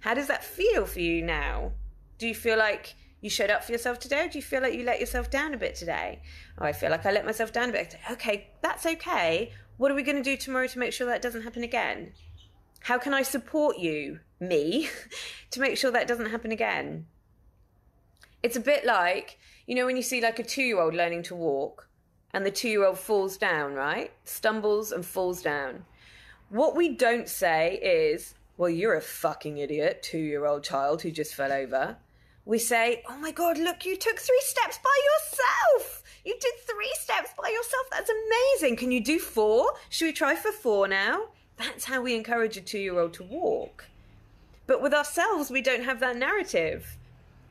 How 0.01 0.15
does 0.15 0.29
that 0.29 0.43
feel 0.43 0.87
for 0.87 1.01
you 1.01 1.23
now? 1.23 1.73
Do 2.17 2.27
you 2.27 2.35
feel 2.35 2.57
like 2.57 2.95
you 3.21 3.29
showed 3.29 3.51
up 3.51 3.65
for 3.65 3.73
yourself 3.73 3.99
today? 3.99 4.29
Do 4.29 4.39
you 4.39 4.43
feel 4.43 4.63
like 4.63 4.75
you 4.75 4.85
let 4.85 5.01
yourself 5.01 5.31
down 5.31 5.53
a 5.53 5.59
bit 5.59 5.75
today? 5.75 6.21
Oh, 6.59 6.65
I 6.65 6.73
feel 6.73 6.91
like 6.91 7.05
I 7.05 7.13
let 7.13 7.27
myself 7.27 7.53
down 7.53 7.69
a 7.69 7.73
bit. 7.73 7.97
Okay, 8.11 8.49
that's 8.63 8.87
okay. 8.87 9.53
What 9.77 9.91
are 9.91 9.95
we 9.95 10.03
going 10.03 10.17
to 10.17 10.23
do 10.23 10.37
tomorrow 10.37 10.67
to 10.69 10.79
make 10.79 10.93
sure 10.93 11.07
that 11.07 11.23
doesn't 11.23 11.43
happen 11.43 11.63
again? 11.63 12.13
How 12.81 12.99
can 12.99 13.13
I 13.13 13.23
support 13.23 13.79
you, 13.79 14.21
me, 14.39 14.89
to 15.51 15.61
make 15.61 15.77
sure 15.77 15.91
that 15.91 16.09
doesn't 16.09 16.31
happen 16.31 16.51
again? 16.51 17.07
It's 18.43 18.57
a 18.57 18.61
bit 18.61 18.87
like, 18.87 19.39
you 19.67 19.75
know, 19.75 19.85
when 19.85 19.97
you 19.97 20.03
see 20.03 20.23
like 20.23 20.39
a 20.39 20.43
two 20.43 20.63
year 20.63 20.81
old 20.81 20.95
learning 20.95 21.25
to 21.25 21.35
walk 21.35 21.89
and 22.33 22.47
the 22.47 22.51
two 22.51 22.69
year 22.69 22.87
old 22.87 22.99
falls 22.99 23.37
down, 23.37 23.75
right? 23.75 24.13
Stumbles 24.25 24.93
and 24.93 25.05
falls 25.05 25.43
down. 25.43 25.85
What 26.49 26.75
we 26.75 26.97
don't 26.97 27.29
say 27.29 27.75
is, 27.77 28.35
well, 28.57 28.71
you're 28.71 28.97
a 28.97 29.03
fucking 29.03 29.59
idiot, 29.59 30.03
two 30.03 30.19
year 30.19 30.47
old 30.47 30.65
child 30.65 31.03
who 31.03 31.11
just 31.11 31.35
fell 31.35 31.53
over 31.53 31.99
we 32.45 32.59
say, 32.59 33.03
Oh 33.09 33.19
my 33.19 33.31
God, 33.31 33.59
look, 33.59 33.85
you 33.85 33.97
took 33.97 34.19
three 34.19 34.43
steps 34.43 34.79
by 34.83 34.99
yourself. 35.11 36.03
You 36.25 36.37
did 36.41 36.55
three 36.67 36.93
steps 36.95 37.31
by 37.41 37.49
yourself. 37.49 37.87
That's 37.91 38.11
amazing. 38.11 38.77
Can 38.77 38.93
you 38.93 39.03
do 39.03 39.19
four? 39.19 39.75
Should 39.89 40.07
we 40.07 40.13
try 40.13 40.35
for 40.35 40.53
four 40.53 40.87
now? 40.89 41.29
That's 41.57 41.85
how 41.85 42.03
we 42.03 42.15
encourage 42.15 42.57
a 42.57 42.61
two 42.61 42.79
year 42.79 42.99
old 42.99 43.15
to 43.15 43.23
walk. 43.23 43.87
But 44.67 44.83
with 44.83 44.95
ourselves, 44.95 45.51
we 45.51 45.63
don't 45.63 45.85
have 45.85 46.01
that 46.01 46.17
narrative. 46.17 46.97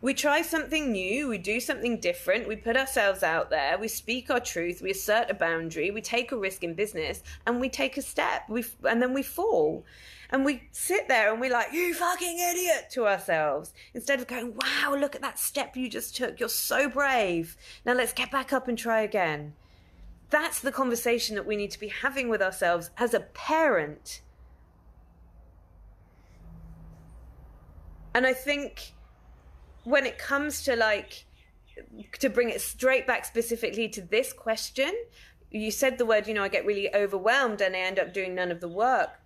We 0.01 0.13
try 0.13 0.41
something 0.41 0.93
new, 0.93 1.27
we 1.27 1.37
do 1.37 1.59
something 1.59 1.99
different, 1.99 2.47
we 2.47 2.55
put 2.55 2.77
ourselves 2.77 3.21
out 3.21 3.49
there, 3.49 3.77
we 3.77 3.89
speak 3.89 4.31
our 4.31 4.39
truth, 4.39 4.81
we 4.81 4.91
assert 4.91 5.29
a 5.29 5.33
boundary, 5.33 5.91
we 5.91 5.99
take 5.99 6.31
a 6.31 6.37
risk 6.37 6.63
in 6.63 6.73
business, 6.73 7.21
and 7.45 7.59
we 7.59 7.67
take 7.67 7.97
a 7.97 8.01
step, 8.01 8.43
we, 8.47 8.63
and 8.87 9.01
then 9.01 9.13
we 9.13 9.21
fall. 9.21 9.83
And 10.31 10.45
we 10.45 10.63
sit 10.71 11.07
there 11.07 11.31
and 11.31 11.41
we're 11.41 11.51
like, 11.51 11.73
you 11.73 11.93
fucking 11.93 12.37
idiot 12.37 12.89
to 12.91 13.07
ourselves. 13.07 13.73
Instead 13.95 14.19
of 14.19 14.27
going, 14.27 14.53
wow, 14.55 14.95
look 14.95 15.15
at 15.15 15.21
that 15.21 15.39
step 15.39 15.75
you 15.75 15.89
just 15.89 16.15
took. 16.15 16.39
You're 16.39 16.49
so 16.49 16.87
brave. 16.87 17.57
Now 17.83 17.93
let's 17.93 18.13
get 18.13 18.29
back 18.29 18.53
up 18.53 18.67
and 18.67 18.77
try 18.77 19.01
again. 19.01 19.53
That's 20.29 20.59
the 20.59 20.71
conversation 20.71 21.35
that 21.35 21.47
we 21.47 21.55
need 21.55 21.71
to 21.71 21.79
be 21.79 21.87
having 21.87 22.29
with 22.29 22.43
ourselves 22.43 22.91
as 22.97 23.15
a 23.15 23.21
parent. 23.21 24.21
And 28.13 28.27
I 28.27 28.33
think 28.33 28.93
when 29.83 30.05
it 30.05 30.19
comes 30.19 30.63
to 30.65 30.75
like, 30.75 31.25
to 32.19 32.29
bring 32.29 32.51
it 32.51 32.61
straight 32.61 33.07
back 33.07 33.25
specifically 33.25 33.89
to 33.89 34.01
this 34.01 34.31
question, 34.31 34.91
you 35.49 35.71
said 35.71 35.97
the 35.97 36.05
word, 36.05 36.27
you 36.27 36.35
know, 36.35 36.43
I 36.43 36.49
get 36.49 36.65
really 36.67 36.93
overwhelmed 36.93 37.61
and 37.61 37.75
I 37.75 37.79
end 37.79 37.97
up 37.97 38.13
doing 38.13 38.35
none 38.35 38.51
of 38.51 38.61
the 38.61 38.67
work 38.67 39.18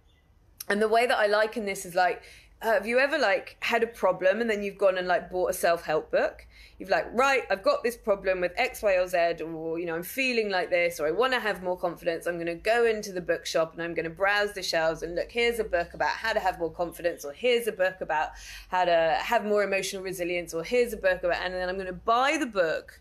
and 0.70 0.82
the 0.82 0.88
way 0.88 1.06
that 1.06 1.18
I 1.18 1.28
liken 1.28 1.66
this 1.66 1.86
is 1.86 1.96
like, 1.96 2.22
uh, 2.62 2.74
have 2.74 2.88
you 2.88 3.00
ever 3.00 3.18
like 3.18 3.58
had 3.60 3.84
a 3.84 3.88
problem 3.88 4.40
and 4.40 4.50
then 4.50 4.64
you've 4.64 4.78
gone 4.78 4.98
and 4.98 5.08
like 5.08 5.30
bought 5.30 5.50
a 5.50 5.54
self-help 5.54 6.10
book? 6.12 6.48
You've 6.80 6.90
like, 6.90 7.06
right, 7.14 7.44
I've 7.52 7.62
got 7.62 7.84
this 7.84 7.96
problem 7.96 8.42
with 8.42 8.52
X, 8.58 8.82
Y, 8.82 8.94
or 8.94 9.08
Z, 9.08 9.44
or 9.44 9.80
you 9.80 9.86
know, 9.86 9.96
I'm 9.96 10.04
feeling 10.04 10.50
like 10.50 10.70
this, 10.70 11.00
or 11.00 11.08
I 11.08 11.12
want 11.12 11.34
to 11.34 11.40
have 11.40 11.62
more 11.62 11.78
confidence. 11.78 12.26
I'm 12.26 12.36
going 12.36 12.48
to 12.48 12.56
go 12.56 12.86
into 12.86 13.12
the 13.12 13.22
bookshop 13.22 13.74
and 13.74 13.82
I'm 13.82 13.94
going 13.94 14.06
to 14.06 14.10
browse 14.10 14.54
the 14.54 14.64
shelves 14.64 15.04
and 15.04 15.16
look. 15.16 15.32
Here's 15.32 15.60
a 15.60 15.64
book 15.64 15.94
about 15.94 16.10
how 16.10 16.34
to 16.34 16.40
have 16.40 16.58
more 16.58 16.72
confidence, 16.72 17.26
or 17.26 17.34
here's 17.34 17.68
a 17.68 17.72
book 17.72 18.02
about 18.02 18.30
how 18.70 18.86
to 18.86 19.18
have 19.22 19.46
more 19.46 19.64
emotional 19.64 20.02
resilience, 20.02 20.54
or 20.54 20.64
here's 20.64 20.94
a 20.94 20.98
book 20.98 21.24
about, 21.24 21.44
and 21.44 21.54
then 21.54 21.70
I'm 21.70 21.76
going 21.76 21.88
to 21.88 21.94
buy 21.94 22.38
the 22.40 22.48
book, 22.48 23.00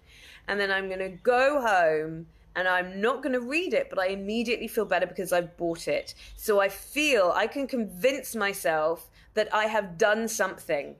and 0.49 0.61
then 0.61 0.71
I'm 0.71 0.89
going 0.89 1.01
to 1.01 1.09
go 1.09 1.61
home 1.61 2.27
and 2.55 2.69
I'm 2.69 3.01
not 3.01 3.23
going 3.23 3.33
to 3.33 3.41
read 3.41 3.73
it, 3.73 3.89
but 3.89 3.99
I 3.99 4.09
immediately 4.09 4.69
feel 4.69 4.85
better 4.85 5.07
because 5.07 5.33
I've 5.33 5.57
bought 5.57 5.89
it. 5.89 6.15
So 6.37 6.61
I 6.61 6.69
feel 6.69 7.33
I 7.35 7.47
can 7.47 7.67
convince 7.67 8.35
myself 8.35 9.11
that 9.35 9.53
I 9.55 9.67
have 9.67 9.97
done 9.97 10.29
something. 10.29 10.97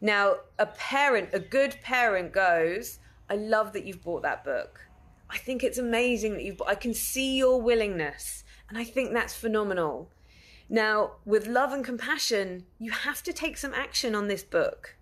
Now, 0.00 0.36
a 0.58 0.66
parent, 0.66 1.30
a 1.32 1.38
good 1.38 1.76
parent 1.82 2.32
goes, 2.32 2.98
I 3.28 3.36
love 3.36 3.72
that 3.74 3.84
you've 3.84 4.02
bought 4.02 4.22
that 4.22 4.42
book. 4.42 4.80
I 5.30 5.38
think 5.38 5.62
it's 5.62 5.78
amazing 5.78 6.32
that 6.34 6.44
you've 6.44 6.56
bought, 6.56 6.68
I 6.68 6.74
can 6.74 6.94
see 6.94 7.36
your 7.36 7.60
willingness, 7.60 8.44
and 8.68 8.78
I 8.78 8.84
think 8.84 9.12
that's 9.12 9.34
phenomenal. 9.34 10.10
Now, 10.68 11.12
with 11.24 11.46
love 11.46 11.72
and 11.72 11.84
compassion, 11.84 12.64
you 12.78 12.90
have 12.90 13.22
to 13.24 13.32
take 13.32 13.58
some 13.58 13.74
action 13.74 14.14
on 14.14 14.28
this 14.28 14.42
book. 14.42 14.96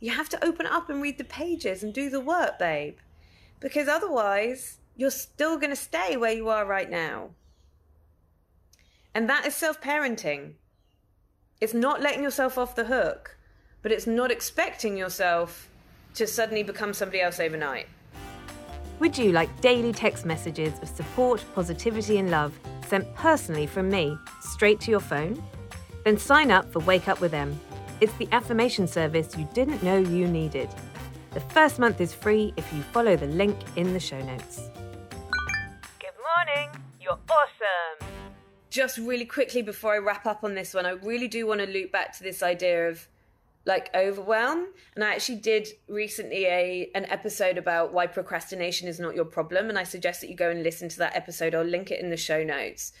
You 0.00 0.12
have 0.12 0.28
to 0.28 0.44
open 0.44 0.66
up 0.66 0.88
and 0.88 1.02
read 1.02 1.18
the 1.18 1.24
pages 1.24 1.82
and 1.82 1.92
do 1.92 2.08
the 2.08 2.20
work, 2.20 2.58
babe 2.58 2.98
because 3.60 3.88
otherwise 3.88 4.78
you're 4.96 5.10
still 5.10 5.56
going 5.58 5.70
to 5.70 5.76
stay 5.76 6.16
where 6.16 6.32
you 6.32 6.48
are 6.48 6.66
right 6.66 6.90
now. 6.90 7.30
And 9.14 9.28
that 9.28 9.46
is 9.46 9.54
self 9.54 9.80
parenting. 9.80 10.54
It's 11.60 11.74
not 11.74 12.00
letting 12.00 12.22
yourself 12.22 12.56
off 12.56 12.76
the 12.76 12.84
hook, 12.84 13.36
but 13.82 13.90
it's 13.90 14.06
not 14.06 14.30
expecting 14.30 14.96
yourself 14.96 15.68
to 16.14 16.26
suddenly 16.26 16.62
become 16.62 16.92
somebody 16.92 17.20
else 17.20 17.40
overnight. 17.40 17.86
Would 19.00 19.16
you 19.16 19.32
like 19.32 19.60
daily 19.60 19.92
text 19.92 20.26
messages 20.26 20.78
of 20.82 20.88
support, 20.88 21.44
positivity, 21.54 22.18
and 22.18 22.30
love 22.30 22.58
sent 22.88 23.12
personally 23.14 23.66
from 23.66 23.88
me 23.88 24.16
straight 24.40 24.80
to 24.80 24.90
your 24.90 25.00
phone? 25.00 25.40
Then 26.04 26.18
sign 26.18 26.50
up 26.50 26.72
for 26.72 26.80
Wake 26.80 27.08
Up 27.08 27.20
With 27.20 27.34
Em. 27.34 27.58
It's 28.00 28.12
the 28.14 28.28
affirmation 28.32 28.88
service 28.88 29.36
you 29.36 29.48
didn't 29.54 29.82
know 29.82 29.98
you 29.98 30.26
needed. 30.26 30.68
The 31.32 31.40
first 31.40 31.78
month 31.78 32.00
is 32.00 32.14
free 32.14 32.54
if 32.56 32.72
you 32.72 32.82
follow 32.82 33.14
the 33.14 33.26
link 33.26 33.56
in 33.76 33.92
the 33.92 34.00
show 34.00 34.20
notes. 34.20 34.70
Good 36.00 36.16
morning. 36.36 36.70
You're 37.00 37.18
awesome. 37.28 38.08
Just 38.70 38.96
really 38.96 39.26
quickly 39.26 39.60
before 39.60 39.94
I 39.94 39.98
wrap 39.98 40.24
up 40.24 40.42
on 40.42 40.54
this 40.54 40.72
one, 40.72 40.86
I 40.86 40.90
really 40.90 41.28
do 41.28 41.46
want 41.46 41.60
to 41.60 41.66
loop 41.66 41.92
back 41.92 42.16
to 42.16 42.22
this 42.22 42.42
idea 42.42 42.88
of 42.88 43.06
like 43.66 43.90
overwhelm 43.94 44.66
and 44.94 45.04
i 45.04 45.12
actually 45.12 45.36
did 45.36 45.68
recently 45.88 46.46
a 46.46 46.90
an 46.94 47.04
episode 47.06 47.58
about 47.58 47.92
why 47.92 48.06
procrastination 48.06 48.88
is 48.88 48.98
not 48.98 49.14
your 49.14 49.26
problem 49.26 49.68
and 49.68 49.78
i 49.78 49.82
suggest 49.82 50.20
that 50.20 50.30
you 50.30 50.36
go 50.36 50.48
and 50.48 50.62
listen 50.62 50.88
to 50.88 50.96
that 50.96 51.14
episode 51.14 51.54
i'll 51.54 51.64
link 51.64 51.90
it 51.90 52.00
in 52.00 52.08
the 52.08 52.16
show 52.16 52.42
notes 52.42 52.92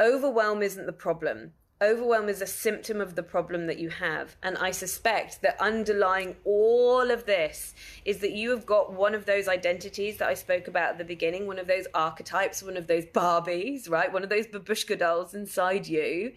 overwhelm 0.00 0.62
isn't 0.62 0.86
the 0.86 0.92
problem 0.92 1.52
overwhelm 1.82 2.28
is 2.28 2.40
a 2.40 2.46
symptom 2.46 3.00
of 3.00 3.16
the 3.16 3.22
problem 3.22 3.66
that 3.66 3.78
you 3.78 3.90
have. 3.90 4.36
And 4.42 4.56
I 4.56 4.70
suspect 4.70 5.42
that 5.42 5.60
underlying 5.60 6.36
all 6.44 7.10
of 7.10 7.26
this 7.26 7.74
is 8.04 8.18
that 8.18 8.32
you 8.32 8.50
have 8.50 8.64
got 8.64 8.92
one 8.92 9.14
of 9.14 9.26
those 9.26 9.48
identities 9.48 10.18
that 10.18 10.28
I 10.28 10.34
spoke 10.34 10.68
about 10.68 10.90
at 10.90 10.98
the 10.98 11.04
beginning, 11.04 11.46
one 11.46 11.58
of 11.58 11.66
those 11.66 11.86
archetypes, 11.92 12.62
one 12.62 12.76
of 12.76 12.86
those 12.86 13.04
Barbies, 13.06 13.90
right? 13.90 14.12
One 14.12 14.22
of 14.22 14.30
those 14.30 14.46
babushka 14.46 14.98
dolls 14.98 15.34
inside 15.34 15.88
you 15.88 16.32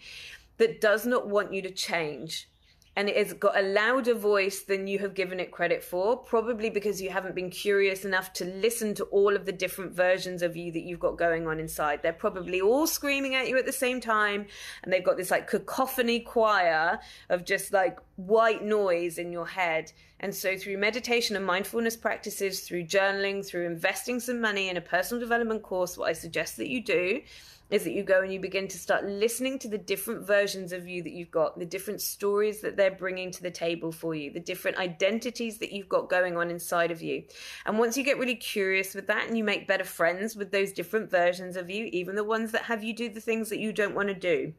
that 0.58 0.82
does 0.82 1.06
not 1.06 1.28
want 1.28 1.54
you 1.54 1.62
to 1.62 1.72
change 1.72 2.50
and 2.96 3.10
it 3.10 3.18
has 3.18 3.34
got 3.34 3.58
a 3.58 3.62
louder 3.62 4.14
voice 4.14 4.62
than 4.62 4.88
you 4.88 5.00
have 5.00 5.14
given 5.14 5.40
it 5.40 5.52
credit 5.52 5.84
for, 5.84 6.16
probably 6.16 6.70
because 6.70 7.02
you 7.02 7.10
haven't 7.10 7.36
been 7.36 7.50
curious 7.50 8.06
enough 8.06 8.32
to 8.34 8.46
listen 8.46 8.94
to 8.96 9.04
all 9.06 9.36
of 9.36 9.46
the 9.46 9.52
different 9.52 9.94
versions 9.94 10.42
of 10.42 10.56
you 10.56 10.72
that 10.72 10.84
you've 10.84 11.00
got 11.00 11.18
going 11.18 11.48
on 11.48 11.60
inside. 11.60 12.02
They're 12.02 12.14
probably 12.14 12.62
all 12.62 12.88
screaming 12.88 13.36
at 13.36 13.50
you 13.50 13.58
at 13.58 13.66
the 13.66 13.74
same 13.74 14.00
time, 14.00 14.46
and 14.84 14.94
they've 14.94 15.04
got 15.04 15.18
this 15.18 15.32
like 15.32 15.48
cacophony 15.48 16.22
choir 16.22 17.00
of 17.30 17.44
just 17.44 17.74
like 17.74 18.00
white 18.16 18.64
noise 18.64 19.18
in 19.18 19.32
your 19.32 19.48
head. 19.48 19.92
And 20.22 20.34
so, 20.34 20.58
through 20.58 20.78
meditation 20.78 21.36
and 21.36 21.46
mindfulness 21.46 21.98
practices, 21.98 22.62
through 22.62 22.86
journaling, 22.86 23.46
through 23.46 23.66
investing 23.66 24.22
some 24.22 24.40
money 24.40 24.70
in 24.70 24.78
a 24.78 24.82
personal 24.82 25.20
development 25.20 25.64
course, 25.64 25.98
what 25.98 26.10
I 26.10 26.14
suggest 26.14 26.56
that 26.58 26.70
you 26.70 26.82
do 26.82 27.22
is 27.70 27.84
that 27.84 27.94
you 27.94 28.04
go 28.04 28.22
and 28.22 28.32
you 28.32 28.40
begin 28.40 28.68
to 28.68 28.78
start 28.78 29.06
listening 29.06 29.58
to 29.60 29.68
the 29.68 29.78
different 29.78 30.26
versions 30.26 30.72
of 30.72 30.88
you 30.88 31.02
that 31.02 31.14
you've 31.14 31.32
got, 31.32 31.58
the 31.58 31.66
different 31.66 32.00
stories 32.00 32.62
that 32.62 32.78
they're 32.78 32.92
bringing 32.92 33.32
to 33.32 33.42
the 33.42 33.50
table 33.50 33.92
for 33.92 34.14
you, 34.14 34.32
the 34.32 34.40
different 34.40 34.78
identities 34.78 35.58
that 35.58 35.72
you've 35.72 35.90
got 35.90 36.10
going 36.10 36.38
on 36.38 36.52
inside 36.52 36.92
of 36.92 37.02
you. 37.02 37.24
And 37.66 37.80
once 37.80 37.98
you 37.98 38.04
get 38.04 38.20
really 38.20 38.36
curious 38.36 38.94
with 38.94 39.08
that 39.08 39.28
and 39.28 39.38
you 39.38 39.44
make 39.44 39.68
better 39.68 39.84
friends 39.84 40.36
with 40.36 40.52
those 40.52 40.74
different 40.74 41.10
versions 41.10 41.58
of 41.58 41.70
you, 41.70 41.86
even 41.92 42.16
the 42.16 42.24
ones 42.24 42.52
that 42.52 42.64
have 42.64 42.84
you 42.84 42.94
do 42.94 43.10
the 43.10 43.22
things 43.22 43.50
that 43.50 43.60
you 43.60 43.74
don't 43.74 43.96
want 43.96 44.10
to 44.10 44.14
do. 44.14 44.54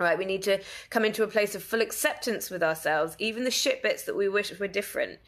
Right, 0.00 0.18
we 0.18 0.24
need 0.24 0.42
to 0.42 0.60
come 0.90 1.04
into 1.04 1.22
a 1.22 1.28
place 1.28 1.54
of 1.54 1.62
full 1.62 1.80
acceptance 1.80 2.50
with 2.50 2.64
ourselves, 2.64 3.14
even 3.20 3.44
the 3.44 3.50
shit 3.52 3.80
bits 3.80 4.02
that 4.02 4.16
we 4.16 4.28
wish 4.28 4.58
were 4.58 4.66
different 4.66 5.20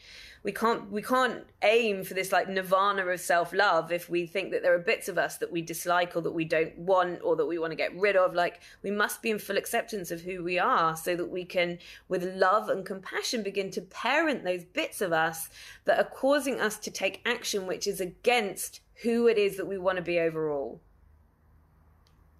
we 0.43 0.51
can't 0.51 0.91
we 0.91 1.01
can't 1.01 1.45
aim 1.61 2.03
for 2.03 2.13
this 2.13 2.31
like 2.31 2.47
nirvana 2.47 3.05
of 3.05 3.19
self-love 3.19 3.91
if 3.91 4.09
we 4.09 4.25
think 4.25 4.51
that 4.51 4.61
there 4.61 4.73
are 4.73 4.79
bits 4.79 5.09
of 5.09 5.17
us 5.17 5.37
that 5.37 5.51
we 5.51 5.61
dislike 5.61 6.15
or 6.15 6.21
that 6.21 6.31
we 6.31 6.45
don't 6.45 6.77
want 6.77 7.19
or 7.23 7.35
that 7.35 7.45
we 7.45 7.57
want 7.57 7.71
to 7.71 7.75
get 7.75 7.95
rid 7.97 8.15
of. 8.15 8.33
Like 8.33 8.61
we 8.83 8.91
must 8.91 9.21
be 9.21 9.29
in 9.29 9.39
full 9.39 9.57
acceptance 9.57 10.11
of 10.11 10.21
who 10.21 10.43
we 10.43 10.59
are 10.59 10.95
so 10.95 11.15
that 11.15 11.29
we 11.29 11.45
can 11.45 11.79
with 12.07 12.23
love 12.35 12.69
and 12.69 12.85
compassion 12.85 13.43
begin 13.43 13.71
to 13.71 13.81
parent 13.81 14.43
those 14.43 14.63
bits 14.63 15.01
of 15.01 15.11
us 15.11 15.49
that 15.85 15.99
are 15.99 16.09
causing 16.09 16.59
us 16.59 16.77
to 16.79 16.91
take 16.91 17.21
action 17.25 17.67
which 17.67 17.87
is 17.87 17.99
against 17.99 18.81
who 19.03 19.27
it 19.27 19.37
is 19.37 19.57
that 19.57 19.67
we 19.67 19.77
want 19.77 19.97
to 19.97 20.01
be 20.01 20.19
overall. 20.19 20.81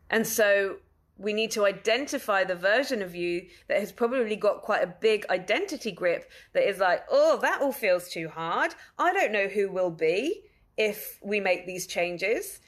And 0.10 0.26
so 0.26 0.78
we 1.18 1.34
need 1.34 1.52
to 1.52 1.66
identify 1.66 2.44
the 2.44 2.56
version 2.56 3.02
of 3.02 3.16
you 3.16 3.48
that 3.68 3.80
has 3.80 3.92
probably 3.92 4.36
got 4.36 4.62
quite 4.62 4.84
a 4.84 4.94
big 5.02 5.26
identity 5.30 5.92
grip 5.92 6.30
that 6.54 6.68
is 6.68 6.80
like, 6.80 7.04
oh, 7.10 7.40
that 7.42 7.62
all 7.62 7.72
feels 7.72 8.10
too 8.10 8.30
hard. 8.30 8.76
I 9.00 9.14
don't 9.14 9.32
know 9.32 9.48
who 9.48 9.72
will 9.72 9.90
be 9.90 10.44
if 10.78 11.20
we 11.24 11.40
make 11.40 11.66
these 11.66 11.88
changes. 11.88 12.60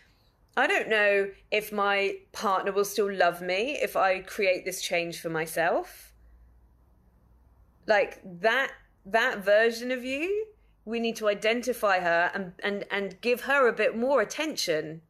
I 0.58 0.66
don't 0.66 0.90
know 0.90 1.30
if 1.52 1.72
my 1.72 2.16
partner 2.32 2.72
will 2.72 2.86
still 2.86 3.12
love 3.12 3.42
me 3.42 3.78
if 3.82 3.96
I 3.96 4.20
create 4.20 4.66
this 4.66 4.82
change 4.82 5.22
for 5.22 5.30
myself. 5.30 6.14
Like 7.86 8.20
that 8.42 8.72
that 9.06 9.44
version 9.44 9.92
of 9.92 10.04
you, 10.04 10.48
we 10.86 11.00
need 11.00 11.16
to 11.18 11.28
identify 11.28 12.00
her 12.00 12.32
and 12.34 12.54
and 12.64 12.86
and 12.92 13.22
give 13.22 13.42
her 13.42 13.68
a 13.68 13.74
bit 13.74 13.96
more 13.96 14.22
attention 14.22 15.02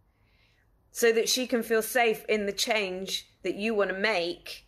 so 0.92 1.12
that 1.12 1.30
she 1.30 1.48
can 1.48 1.64
feel 1.64 1.82
safe 1.82 2.26
in 2.26 2.46
the 2.46 2.52
change 2.52 3.30
that 3.44 3.56
you 3.56 3.74
want 3.74 3.90
to 3.90 3.98
make 3.98 4.66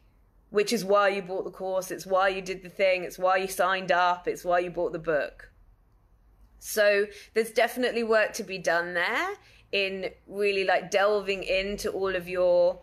which 0.49 0.73
is 0.73 0.83
why 0.83 1.07
you 1.07 1.21
bought 1.21 1.45
the 1.45 1.51
course 1.51 1.91
it's 1.91 2.05
why 2.05 2.27
you 2.27 2.41
did 2.41 2.61
the 2.61 2.69
thing 2.69 3.03
it's 3.03 3.17
why 3.17 3.37
you 3.37 3.47
signed 3.47 3.91
up 3.91 4.27
it's 4.27 4.45
why 4.45 4.59
you 4.59 4.69
bought 4.69 4.91
the 4.91 4.99
book. 4.99 5.51
So 6.59 7.07
there's 7.33 7.49
definitely 7.51 8.03
work 8.03 8.33
to 8.33 8.43
be 8.43 8.59
done 8.59 8.93
there 8.93 9.29
in 9.71 10.11
really 10.27 10.63
like 10.63 10.91
delving 10.91 11.43
into 11.43 11.89
all 11.89 12.15
of 12.15 12.29
your 12.29 12.79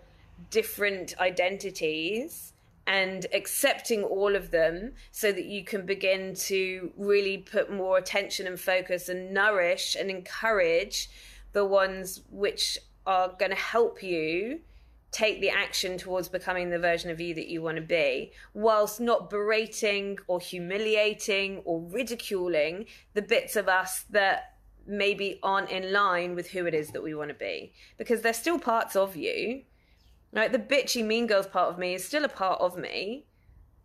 different 0.50 1.14
identities 1.20 2.52
and 2.88 3.26
accepting 3.32 4.02
all 4.02 4.34
of 4.34 4.50
them 4.50 4.94
so 5.12 5.30
that 5.30 5.44
you 5.44 5.62
can 5.62 5.86
begin 5.86 6.34
to 6.34 6.90
really 6.96 7.38
put 7.38 7.70
more 7.70 7.98
attention 7.98 8.46
and 8.46 8.58
focus 8.58 9.08
and 9.08 9.32
nourish 9.32 9.94
and 9.94 10.10
encourage 10.10 11.08
the 11.52 11.64
ones 11.64 12.22
which 12.30 12.78
are 13.08 13.34
going 13.38 13.50
to 13.50 13.56
help 13.56 14.02
you 14.02 14.60
take 15.10 15.40
the 15.40 15.48
action 15.48 15.96
towards 15.96 16.28
becoming 16.28 16.68
the 16.68 16.78
version 16.78 17.10
of 17.10 17.18
you 17.18 17.34
that 17.34 17.48
you 17.48 17.62
want 17.62 17.76
to 17.76 17.82
be, 17.82 18.30
whilst 18.52 19.00
not 19.00 19.30
berating 19.30 20.18
or 20.26 20.38
humiliating 20.38 21.62
or 21.64 21.80
ridiculing 21.90 22.84
the 23.14 23.22
bits 23.22 23.56
of 23.56 23.66
us 23.66 24.04
that 24.10 24.56
maybe 24.86 25.40
aren't 25.42 25.70
in 25.70 25.90
line 25.92 26.34
with 26.34 26.50
who 26.50 26.66
it 26.66 26.74
is 26.74 26.90
that 26.90 27.02
we 27.02 27.14
want 27.14 27.30
to 27.30 27.34
be. 27.34 27.72
Because 27.96 28.20
they're 28.20 28.34
still 28.34 28.58
parts 28.58 28.94
of 28.94 29.16
you. 29.16 29.62
Right? 30.30 30.52
The 30.52 30.58
bitchy 30.58 31.02
mean 31.02 31.26
girls 31.26 31.46
part 31.46 31.70
of 31.70 31.78
me 31.78 31.94
is 31.94 32.04
still 32.04 32.24
a 32.24 32.28
part 32.28 32.60
of 32.60 32.76
me. 32.76 33.24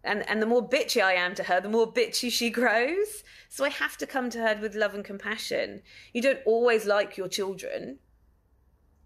And 0.03 0.29
and 0.29 0.41
the 0.41 0.45
more 0.45 0.67
bitchy 0.67 1.01
I 1.01 1.13
am 1.13 1.33
to 1.35 1.43
her, 1.43 1.61
the 1.61 1.69
more 1.69 1.89
bitchy 1.89 2.29
she 2.29 2.49
grows. 2.49 3.23
So 3.47 3.63
I 3.63 3.69
have 3.69 3.95
to 3.97 4.05
come 4.05 4.29
to 4.31 4.39
her 4.39 4.57
with 4.61 4.75
love 4.75 4.93
and 4.93 5.05
compassion. 5.05 5.81
You 6.11 6.21
don't 6.21 6.41
always 6.45 6.85
like 6.85 7.15
your 7.15 7.29
children 7.29 7.99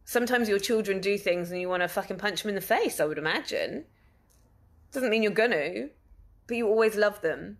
sometimes 0.08 0.48
your 0.48 0.58
children 0.58 1.02
do 1.02 1.18
things 1.18 1.52
and 1.52 1.60
you 1.60 1.68
want 1.68 1.84
to 1.84 1.88
fucking 1.88 2.18
punch 2.18 2.42
them 2.42 2.50
in 2.50 2.56
the 2.56 2.62
face, 2.62 3.02
I 3.02 3.06
would 3.06 3.18
imagine. 3.18 3.84
Doesn't 4.94 5.10
mean 5.10 5.22
you're 5.22 5.34
gonna, 5.34 5.90
but 6.48 6.56
you 6.56 6.66
always 6.66 6.96
love 6.96 7.20
them. 7.20 7.58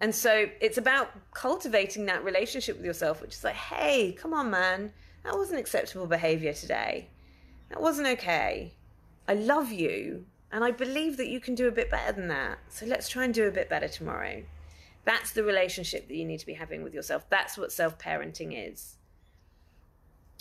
And 0.00 0.14
so 0.14 0.46
it's 0.62 0.78
about 0.78 1.10
cultivating 1.34 2.06
that 2.06 2.24
relationship 2.24 2.78
with 2.78 2.86
yourself, 2.86 3.20
which 3.20 3.34
is 3.34 3.44
like, 3.44 3.56
hey, 3.56 4.12
come 4.12 4.32
on, 4.32 4.50
man, 4.50 4.94
that 5.22 5.36
wasn't 5.36 5.60
acceptable 5.60 6.06
behavior 6.06 6.54
today. 6.54 7.10
That 7.68 7.82
wasn't 7.82 8.08
okay. 8.08 8.72
I 9.28 9.34
love 9.34 9.70
you, 9.70 10.24
and 10.50 10.64
I 10.64 10.70
believe 10.70 11.18
that 11.18 11.28
you 11.28 11.40
can 11.40 11.54
do 11.54 11.68
a 11.68 11.72
bit 11.72 11.90
better 11.90 12.12
than 12.12 12.28
that. 12.28 12.58
So 12.70 12.86
let's 12.86 13.06
try 13.06 13.24
and 13.24 13.34
do 13.34 13.46
a 13.46 13.52
bit 13.52 13.68
better 13.68 13.86
tomorrow. 13.86 14.44
That's 15.04 15.32
the 15.32 15.44
relationship 15.44 16.08
that 16.08 16.16
you 16.16 16.24
need 16.24 16.40
to 16.40 16.46
be 16.46 16.54
having 16.54 16.82
with 16.82 16.94
yourself. 16.94 17.28
That's 17.28 17.58
what 17.58 17.70
self 17.70 17.98
parenting 17.98 18.54
is. 18.70 18.96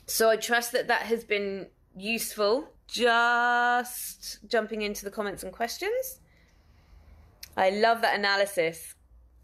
So 0.10 0.32
I 0.32 0.38
trust 0.38 0.72
that 0.72 0.88
that 0.88 1.04
has 1.04 1.24
been 1.24 1.68
useful. 1.96 2.70
Just 2.88 4.40
jumping 4.48 4.82
into 4.82 5.06
the 5.06 5.12
comments 5.12 5.44
and 5.44 5.54
questions. 5.54 6.20
I 7.56 7.70
love 7.70 8.02
that 8.02 8.18
analysis. 8.18 8.96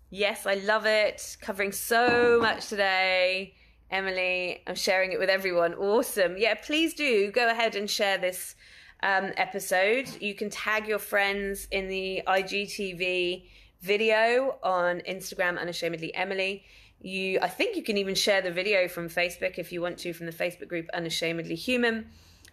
Yes, 0.09 0.47
I 0.47 0.55
love 0.55 0.87
it. 0.87 1.37
Covering 1.39 1.71
so 1.71 2.39
much 2.41 2.67
today. 2.67 3.53
Emily, 3.91 4.63
I'm 4.65 4.73
sharing 4.73 5.11
it 5.11 5.19
with 5.19 5.29
everyone. 5.29 5.75
Awesome. 5.75 6.35
Yeah, 6.35 6.55
please 6.55 6.95
do 6.95 7.29
go 7.29 7.47
ahead 7.47 7.75
and 7.75 7.87
share 7.87 8.17
this 8.17 8.55
um, 9.03 9.33
episode. 9.37 10.09
You 10.19 10.33
can 10.33 10.49
tag 10.49 10.87
your 10.87 10.97
friends 10.97 11.67
in 11.69 11.87
the 11.89 12.23
IGTV 12.25 13.43
video 13.81 14.57
on 14.63 15.01
Instagram, 15.01 15.59
unashamedly 15.59 16.13
Emily. 16.15 16.63
You, 17.01 17.39
I 17.41 17.49
think 17.49 17.75
you 17.75 17.83
can 17.83 17.97
even 17.97 18.15
share 18.15 18.41
the 18.41 18.51
video 18.51 18.87
from 18.87 19.09
Facebook 19.09 19.57
if 19.57 19.71
you 19.71 19.81
want 19.81 19.97
to 19.99 20.13
from 20.13 20.25
the 20.25 20.31
Facebook 20.31 20.67
group 20.67 20.87
Unashamedly 20.93 21.55
Human. 21.55 22.07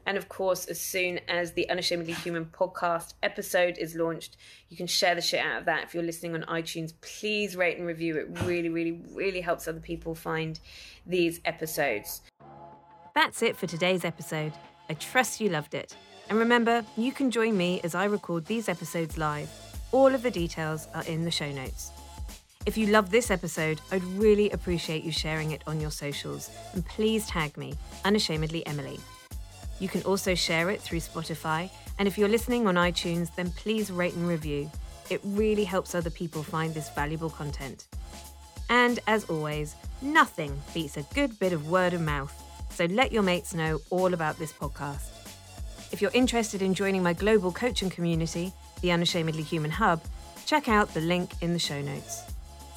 And 0.05 0.19
of 0.19 0.29
course, 0.29 0.67
as 0.67 0.81
soon 0.81 1.21
as 1.29 1.53
the 1.53 1.69
Unashamedly 1.71 2.15
Human 2.15 2.47
podcast 2.47 3.15
episode 3.23 3.79
is 3.79 3.95
launched, 3.95 4.37
you 4.69 4.77
can 4.77 4.89
share 4.89 5.15
the 5.15 5.21
shit 5.21 5.45
out 5.45 5.61
of 5.61 5.65
that. 5.67 5.85
If 5.85 5.95
you're 5.95 6.03
listening 6.03 6.35
on 6.35 6.43
iTunes, 6.43 6.93
please 7.01 7.55
rate 7.55 7.79
and 7.79 7.87
review. 7.87 8.17
It 8.17 8.27
really, 8.45 8.69
really, 8.69 9.01
really 9.15 9.41
helps 9.41 9.69
other 9.69 9.81
people 9.81 10.15
find 10.15 10.59
these 11.07 11.41
episodes. 11.45 12.23
That's 13.15 13.43
it 13.43 13.57
for 13.57 13.67
today's 13.67 14.05
episode. 14.05 14.53
I 14.89 14.95
trust 14.95 15.41
you 15.41 15.51
loved 15.51 15.75
it. 15.75 15.95
And 16.29 16.39
remember, 16.39 16.85
you 16.97 17.13
can 17.13 17.31
join 17.31 17.57
me 17.57 17.81
as 17.85 17.95
I 17.95 18.07
record 18.07 18.47
these 18.47 18.69
episodes 18.69 19.17
live. 19.17 19.72
All 19.93 20.15
of 20.15 20.23
the 20.23 20.31
details 20.31 20.89
are 20.95 21.05
in 21.05 21.27
the 21.27 21.31
show 21.31 21.53
notes. 21.53 21.91
If 22.65 22.79
you 22.79 22.87
love 22.87 23.11
this 23.11 23.31
episode, 23.31 23.79
I'd 23.91 24.03
really 24.05 24.51
appreciate 24.51 25.05
you 25.05 25.13
sharing 25.13 25.51
it 25.51 25.63
on 25.67 25.81
your 25.81 25.91
socials 25.91 26.51
and 26.73 26.87
please 26.87 27.27
tag 27.27 27.59
me, 27.59 27.75
unashamedly 28.07 28.67
Emily. 28.67 28.99
You 29.81 29.89
can 29.89 30.03
also 30.05 30.35
share 30.35 30.71
it 30.71 30.81
through 30.81 31.01
Spotify, 31.01 31.69
and 31.99 32.09
if 32.09 32.17
you're 32.17 32.29
listening 32.29 32.67
on 32.67 32.77
iTunes, 32.77 33.35
then 33.35 33.51
please 33.51 33.91
rate 33.91 34.15
and 34.15 34.27
review. 34.27 34.71
It 35.11 35.21
really 35.25 35.65
helps 35.65 35.95
other 35.95 36.09
people 36.09 36.43
find 36.43 36.73
this 36.73 36.89
valuable 36.89 37.31
content. 37.31 37.87
And 38.71 38.99
as 39.07 39.25
always, 39.25 39.75
nothing 40.01 40.59
beats 40.73 40.97
a 40.97 41.03
good 41.15 41.39
bit 41.39 41.53
of 41.53 41.69
word 41.69 41.93
of 41.93 42.01
mouth, 42.01 42.33
so 42.71 42.87
let 42.87 43.13
your 43.13 43.23
mates 43.23 43.53
know 43.53 43.81
all 43.91 44.15
about 44.15 44.39
this 44.39 44.53
podcast. 44.53 45.11
If 45.93 46.01
you're 46.01 46.13
interested 46.15 46.63
in 46.63 46.73
joining 46.73 47.03
my 47.03 47.13
global 47.13 47.53
coaching 47.53 47.91
community, 47.91 48.55
the 48.83 48.93
Unashamedly 48.93 49.43
Human 49.43 49.71
Hub, 49.71 50.03
check 50.45 50.69
out 50.69 50.93
the 50.93 51.01
link 51.01 51.31
in 51.41 51.55
the 51.55 51.59
show 51.59 51.81
notes. 51.81 52.23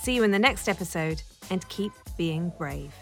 See 0.01 0.15
you 0.15 0.23
in 0.23 0.31
the 0.31 0.39
next 0.39 0.69
episode 0.69 1.21
and 1.49 1.67
keep 1.67 1.91
being 2.17 2.53
brave. 2.57 2.93